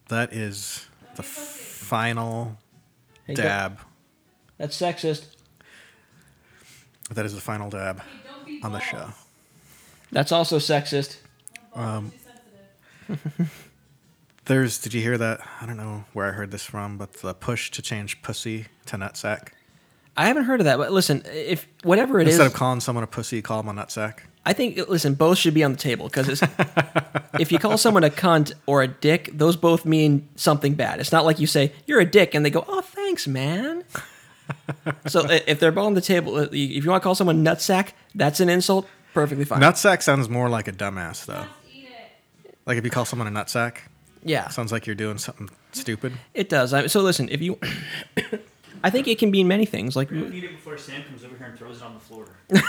That 0.09 0.35
is 0.35 0.87
the 1.17 1.23
final 1.23 2.59
Hey, 3.27 3.33
go- 3.33 3.43
dab. 3.43 3.79
That's 4.59 4.79
sexist. 4.79 5.35
That 7.11 7.25
is 7.25 7.35
the 7.35 7.41
final 7.41 7.71
dab 7.71 8.03
on 8.63 8.73
the 8.73 8.81
show. 8.81 9.11
That's 10.13 10.33
also 10.33 10.59
sexist. 10.59 11.17
Sensitive. 11.75 12.11
There's, 14.47 14.79
did 14.79 14.95
you 14.95 15.01
hear 15.01 15.17
that? 15.19 15.41
I 15.61 15.67
don't 15.67 15.77
know 15.77 16.05
where 16.13 16.27
I 16.27 16.33
heard 16.33 16.51
this 16.51 16.65
from, 16.65 16.99
but 16.99 17.13
the 17.15 17.35
push 17.35 17.71
to 17.73 17.83
change 17.83 18.21
pussy 18.23 18.67
to 18.87 18.97
nutsack. 18.97 19.51
I 20.17 20.27
haven't 20.27 20.45
heard 20.45 20.61
of 20.61 20.65
that, 20.65 20.77
but 20.77 20.91
listen, 20.93 21.23
if 21.33 21.69
whatever 21.85 22.19
it 22.21 22.27
is, 22.27 22.35
Instead 22.35 22.49
of 22.49 22.55
calling 22.55 22.81
someone 22.81 23.05
a 23.05 23.07
pussy, 23.07 23.41
call 23.43 23.63
them 23.63 23.79
a 23.79 23.81
nutsack. 23.81 24.21
I 24.45 24.53
think 24.55 24.89
listen, 24.89 25.15
both 25.15 25.39
should 25.39 25.55
be 25.55 25.63
on 25.63 25.73
the 25.73 25.79
table 25.79 26.09
because 26.09 26.43
if 27.39 27.53
you 27.53 27.59
call 27.59 27.79
someone 27.79 28.05
a 28.05 28.11
cunt 28.11 28.53
or 28.67 28.83
a 28.83 28.89
dick, 28.89 29.31
those 29.33 29.57
both 29.57 29.85
mean 29.85 30.29
something 30.35 30.75
bad. 30.75 30.99
It's 30.99 31.13
not 31.13 31.25
like 31.25 31.39
you 31.39 31.47
say 31.47 31.73
you're 31.87 32.01
a 32.01 32.11
dick 32.11 32.35
and 32.35 32.45
they 32.45 32.51
go, 32.51 32.65
"Oh, 32.67 32.81
thanks, 32.81 33.29
man." 33.29 33.85
So 35.07 35.27
if 35.29 35.61
they're 35.61 35.73
both 35.73 35.87
on 35.87 35.95
the 35.95 36.01
table, 36.01 36.37
uh, 36.37 36.43
if 36.53 36.85
you 36.85 36.91
want 36.91 37.03
to 37.03 37.05
call 37.05 37.15
someone 37.15 37.45
nutsack, 37.45 37.93
that's 38.15 38.41
an 38.41 38.49
insult. 38.49 38.89
Perfectly 39.15 39.45
fine. 39.45 39.61
Nutsack 39.61 40.03
sounds 40.03 40.29
more 40.29 40.49
like 40.49 40.69
a 40.69 40.73
dumbass, 40.73 41.27
though. 41.27 41.43
Just 41.43 41.49
eat 41.75 41.89
it. 42.45 42.59
Like 42.67 42.79
if 42.79 42.85
you 42.85 42.91
call 42.91 43.05
someone 43.05 43.29
a 43.29 43.31
nutsack, 43.31 43.79
yeah, 44.23 44.49
sounds 44.49 44.73
like 44.73 44.87
you're 44.87 44.95
doing 44.95 45.19
something 45.19 45.49
stupid. 45.73 46.13
it 46.35 46.49
does. 46.49 46.73
I, 46.73 46.87
so 46.87 47.01
listen, 47.01 47.29
if 47.29 47.41
you 47.41 47.59
I 48.83 48.91
think 48.91 49.09
it 49.09 49.19
can 49.19 49.31
mean 49.31 49.49
many 49.49 49.67
things. 49.67 49.97
Like, 49.97 50.11
We're 50.11 50.29
need 50.29 50.45
it 50.45 50.53
before 50.53 50.79
Sam 50.79 51.03
comes 51.03 51.25
over 51.25 51.37
here 51.37 51.47
and 51.49 51.59
throws 51.59 51.79
it 51.79 51.83
on 51.83 51.95
the 51.95 52.01
floor. 52.01 52.27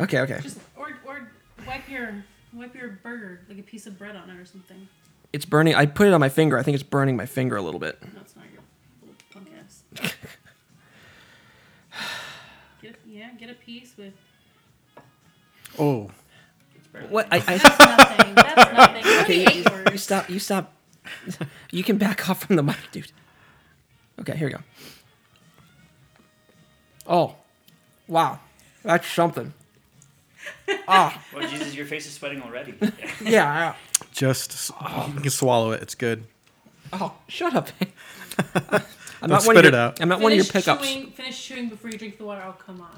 okay, 0.00 0.20
okay. 0.20 0.40
Just 0.42 0.58
or 0.76 0.90
or 1.06 1.30
wipe 1.66 1.88
your 1.88 2.24
wipe 2.52 2.74
your 2.74 2.88
burger 3.02 3.40
like 3.48 3.58
a 3.58 3.62
piece 3.62 3.86
of 3.86 3.98
bread 3.98 4.16
on 4.16 4.30
it 4.30 4.36
or 4.36 4.44
something. 4.44 4.88
It's 5.32 5.44
burning. 5.44 5.74
I 5.74 5.86
put 5.86 6.06
it 6.06 6.12
on 6.12 6.20
my 6.20 6.28
finger. 6.30 6.58
I 6.58 6.62
think 6.62 6.74
it's 6.74 6.82
burning 6.82 7.16
my 7.16 7.26
finger 7.26 7.56
a 7.56 7.62
little 7.62 7.80
bit. 7.80 7.98
No, 8.02 8.20
it's 8.20 8.34
not 8.34 8.46
your 8.50 8.62
little 9.02 9.16
punk 9.32 9.48
ass. 9.58 9.82
Get 12.80 12.94
a, 12.94 13.08
yeah, 13.08 13.30
get 13.48 13.56
a 13.56 13.64
piece 13.64 13.94
with. 13.96 14.12
Oh, 15.78 16.10
What? 17.08 17.28
I, 17.30 17.36
I 17.36 17.58
That's 17.58 17.78
nothing. 17.78 18.34
That's 18.34 18.72
nothing. 18.76 19.04
You 19.04 19.20
okay. 19.20 19.58
You, 19.58 19.64
you 19.92 19.98
stop. 19.98 20.28
You 20.30 20.38
stop. 20.38 20.72
You 21.70 21.82
can 21.84 21.98
back 21.98 22.28
off 22.30 22.44
from 22.44 22.56
the 22.56 22.62
mic, 22.62 22.76
dude. 22.92 23.12
Okay, 24.20 24.34
here 24.36 24.48
we 24.48 24.52
go. 24.54 24.60
Oh, 27.06 27.34
wow, 28.06 28.40
that's 28.82 29.06
something. 29.06 29.52
Ah, 30.88 31.22
Oh 31.34 31.40
Jesus, 31.46 31.74
your 31.74 31.84
face 31.84 32.06
is 32.06 32.14
sweating 32.14 32.40
already. 32.42 32.74
yeah. 32.80 32.94
yeah. 33.22 33.74
just 34.12 34.52
s- 34.52 34.72
you 35.14 35.20
can 35.20 35.30
swallow 35.30 35.72
it. 35.72 35.82
It's 35.82 35.94
good. 35.94 36.24
Oh, 36.92 37.12
shut 37.28 37.54
up. 37.54 37.68
I'm 38.54 39.28
Don't 39.28 39.30
one 39.30 39.40
spit 39.42 39.56
of 39.58 39.64
it 39.66 39.74
out. 39.74 40.00
I'm 40.00 40.08
not 40.08 40.20
one 40.20 40.32
of 40.32 40.36
your 40.36 40.44
Finish 40.46 40.64
pickups. 40.66 40.88
Chewing, 40.90 41.10
finish 41.10 41.44
chewing 41.46 41.68
before 41.68 41.90
you 41.90 41.98
drink 41.98 42.16
the 42.18 42.24
water. 42.24 42.42
Oh 42.46 42.52
come 42.52 42.80
on. 42.80 42.90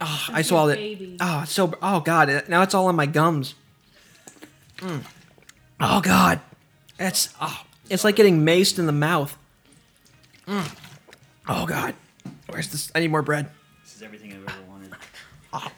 Oh, 0.00 0.26
I 0.32 0.42
swallowed 0.42 0.78
a 0.78 0.92
it. 0.92 1.16
Oh, 1.20 1.40
it's 1.42 1.52
so. 1.52 1.74
Oh 1.82 2.00
God, 2.00 2.44
now 2.48 2.62
it's 2.62 2.74
all 2.74 2.86
on 2.86 2.94
my 2.96 3.06
gums. 3.06 3.54
Mm. 4.78 5.02
Oh 5.80 6.00
God, 6.00 6.40
it's. 6.98 7.34
Oh, 7.40 7.64
it's 7.90 8.04
like 8.04 8.16
getting 8.16 8.44
maced 8.44 8.78
in 8.78 8.86
the 8.86 8.92
mouth. 8.92 9.36
Mm. 10.46 10.76
Oh 11.48 11.66
God, 11.66 11.94
where's 12.48 12.68
this? 12.68 12.92
I 12.94 13.00
need 13.00 13.10
more 13.10 13.22
bread. 13.22 13.48
this 13.82 13.96
is 13.96 14.02
everything 14.02 14.32
I've 14.32 14.46
ever 14.46 14.62
wanted. 14.68 14.94
Oh, 15.52 15.70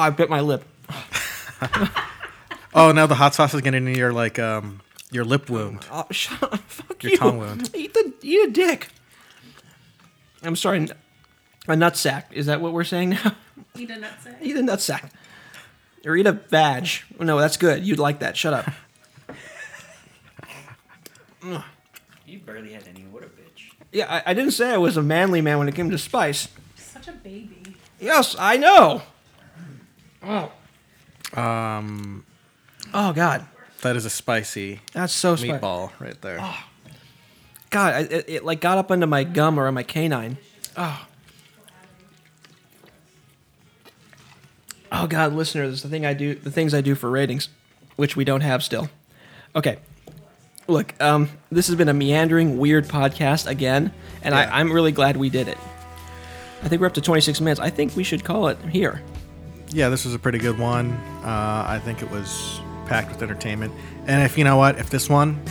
I 0.00 0.10
bit 0.10 0.28
my 0.30 0.40
lip. 0.40 0.64
Oh, 2.74 2.90
now 2.92 3.06
the 3.06 3.14
hot 3.14 3.34
sauce 3.34 3.52
is 3.54 3.60
getting 3.60 3.86
into 3.86 3.98
your 3.98 4.12
like 4.12 4.38
um 4.38 4.80
your 5.10 5.24
lip 5.24 5.50
wound. 5.50 5.86
Oh, 5.90 6.06
shut 6.10 6.42
up. 6.42 6.58
Fuck 6.60 7.02
Your 7.02 7.12
you. 7.12 7.18
tongue 7.18 7.38
wound. 7.38 7.70
Eat 7.74 7.92
the 7.94 8.12
eat 8.22 8.48
a 8.48 8.50
dick. 8.50 8.88
I'm 10.42 10.56
sorry. 10.56 10.88
A 11.68 11.72
nutsack. 11.74 12.24
Is 12.32 12.46
that 12.46 12.60
what 12.60 12.72
we're 12.72 12.84
saying 12.84 13.10
now? 13.10 13.36
Eat 13.78 13.90
a 13.90 13.94
nutsack. 13.94 14.36
Eat 14.42 14.56
a 14.56 14.60
nutsack. 14.60 15.10
Or 16.04 16.16
eat 16.16 16.26
a 16.26 16.32
vag. 16.32 16.88
No, 17.20 17.38
that's 17.38 17.56
good. 17.56 17.86
You'd 17.86 18.00
like 18.00 18.18
that. 18.20 18.36
Shut 18.36 18.52
up. 18.52 18.68
You 22.26 22.38
barely 22.38 22.72
had 22.72 22.86
any. 22.88 23.00
What 23.02 23.24
a 23.24 23.26
bitch. 23.26 23.72
Yeah, 23.90 24.06
I, 24.08 24.30
I 24.30 24.34
didn't 24.34 24.52
say 24.52 24.70
I 24.72 24.78
was 24.78 24.96
a 24.96 25.02
manly 25.02 25.40
man 25.40 25.58
when 25.58 25.68
it 25.68 25.74
came 25.74 25.90
to 25.90 25.98
spice. 25.98 26.48
Such 26.76 27.08
a 27.08 27.12
baby. 27.12 27.76
Yes, 28.00 28.36
I 28.38 28.56
know. 28.56 29.02
Oh. 30.22 30.52
Um, 31.34 32.24
Oh 32.94 33.12
God, 33.12 33.44
that 33.80 33.96
is 33.96 34.04
a 34.04 34.10
spicy 34.10 34.80
that's 34.92 35.12
so 35.12 35.34
spicy. 35.34 35.52
meatball 35.52 35.90
right 35.98 36.20
there. 36.22 36.36
God, 37.70 37.94
I, 37.94 37.98
it, 38.00 38.24
it 38.28 38.44
like 38.44 38.60
got 38.60 38.78
up 38.78 38.90
under 38.90 39.06
my 39.06 39.24
gum 39.24 39.58
or 39.58 39.66
on 39.66 39.74
my 39.74 39.82
canine. 39.82 40.36
Oh. 40.76 41.06
Oh 44.94 45.06
God, 45.06 45.32
listeners, 45.32 45.82
the 45.82 45.88
thing 45.88 46.04
I 46.04 46.12
do, 46.12 46.34
the 46.34 46.50
things 46.50 46.74
I 46.74 46.82
do 46.82 46.94
for 46.94 47.08
ratings, 47.10 47.48
which 47.96 48.14
we 48.14 48.24
don't 48.24 48.42
have 48.42 48.62
still. 48.62 48.88
Okay, 49.56 49.78
look, 50.68 50.94
um, 51.00 51.30
this 51.50 51.66
has 51.68 51.76
been 51.76 51.88
a 51.88 51.94
meandering, 51.94 52.58
weird 52.58 52.86
podcast 52.88 53.46
again, 53.46 53.90
and 54.22 54.34
Yeah. 54.34 54.42
I, 54.52 54.60
I'm 54.60 54.70
really 54.70 54.92
glad 54.92 55.16
we 55.16 55.30
did 55.30 55.48
it. 55.48 55.58
I 56.62 56.68
think 56.68 56.80
we're 56.80 56.86
up 56.86 56.94
to 56.94 57.00
26 57.00 57.40
minutes. 57.40 57.58
I 57.60 57.70
think 57.70 57.96
we 57.96 58.04
should 58.04 58.22
call 58.22 58.48
it 58.48 58.58
here. 58.70 59.02
Yeah, 59.70 59.88
this 59.88 60.04
was 60.04 60.14
a 60.14 60.18
pretty 60.18 60.38
good 60.38 60.58
one. 60.58 60.92
Uh, 61.24 61.64
I 61.66 61.80
think 61.82 62.02
it 62.02 62.10
was 62.10 62.60
packed 62.86 63.08
with 63.10 63.22
entertainment. 63.22 63.72
And 64.06 64.22
if 64.22 64.36
you 64.36 64.44
know 64.44 64.56
what, 64.58 64.78
if 64.78 64.90
this 64.90 65.08
one 65.08 65.42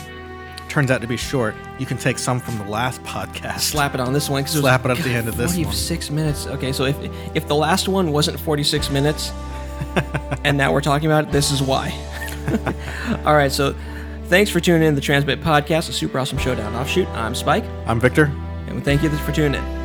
turns 0.71 0.89
out 0.89 1.01
to 1.01 1.07
be 1.07 1.17
short, 1.17 1.53
you 1.77 1.85
can 1.85 1.97
take 1.97 2.17
some 2.17 2.39
from 2.39 2.57
the 2.57 2.63
last 2.65 3.03
podcast. 3.03 3.59
Slap 3.59 3.93
it 3.93 3.99
on 3.99 4.13
this 4.13 4.29
one. 4.29 4.43
'cause 4.43 4.53
Slap 4.53 4.83
was, 4.85 4.97
it 4.97 4.99
at 4.99 5.05
the 5.05 5.13
end 5.13 5.27
of 5.27 5.35
this 5.37 5.53
one. 5.55 5.65
46 5.65 6.09
minutes. 6.09 6.47
Okay, 6.47 6.71
so 6.71 6.85
if 6.85 6.95
if 7.35 7.47
the 7.47 7.55
last 7.55 7.87
one 7.87 8.11
wasn't 8.11 8.39
46 8.39 8.89
minutes, 8.89 9.31
and 10.45 10.57
now 10.57 10.71
we're 10.71 10.81
talking 10.81 11.07
about 11.07 11.25
it, 11.25 11.31
this 11.31 11.51
is 11.51 11.61
why. 11.61 11.93
All 13.25 13.35
right, 13.35 13.51
so 13.51 13.75
thanks 14.25 14.49
for 14.49 14.59
tuning 14.59 14.83
in 14.87 14.93
to 14.93 14.95
the 14.95 15.05
Transmit 15.05 15.41
Podcast, 15.41 15.89
a 15.89 15.93
super 15.93 16.17
awesome 16.19 16.37
showdown 16.37 16.73
offshoot. 16.75 17.07
I'm 17.09 17.35
Spike, 17.35 17.65
I'm 17.85 17.99
Victor. 17.99 18.25
and 18.67 18.75
we 18.75 18.81
thank 18.81 19.03
you 19.03 19.09
for 19.09 19.31
tuning 19.33 19.61
in. 19.61 19.80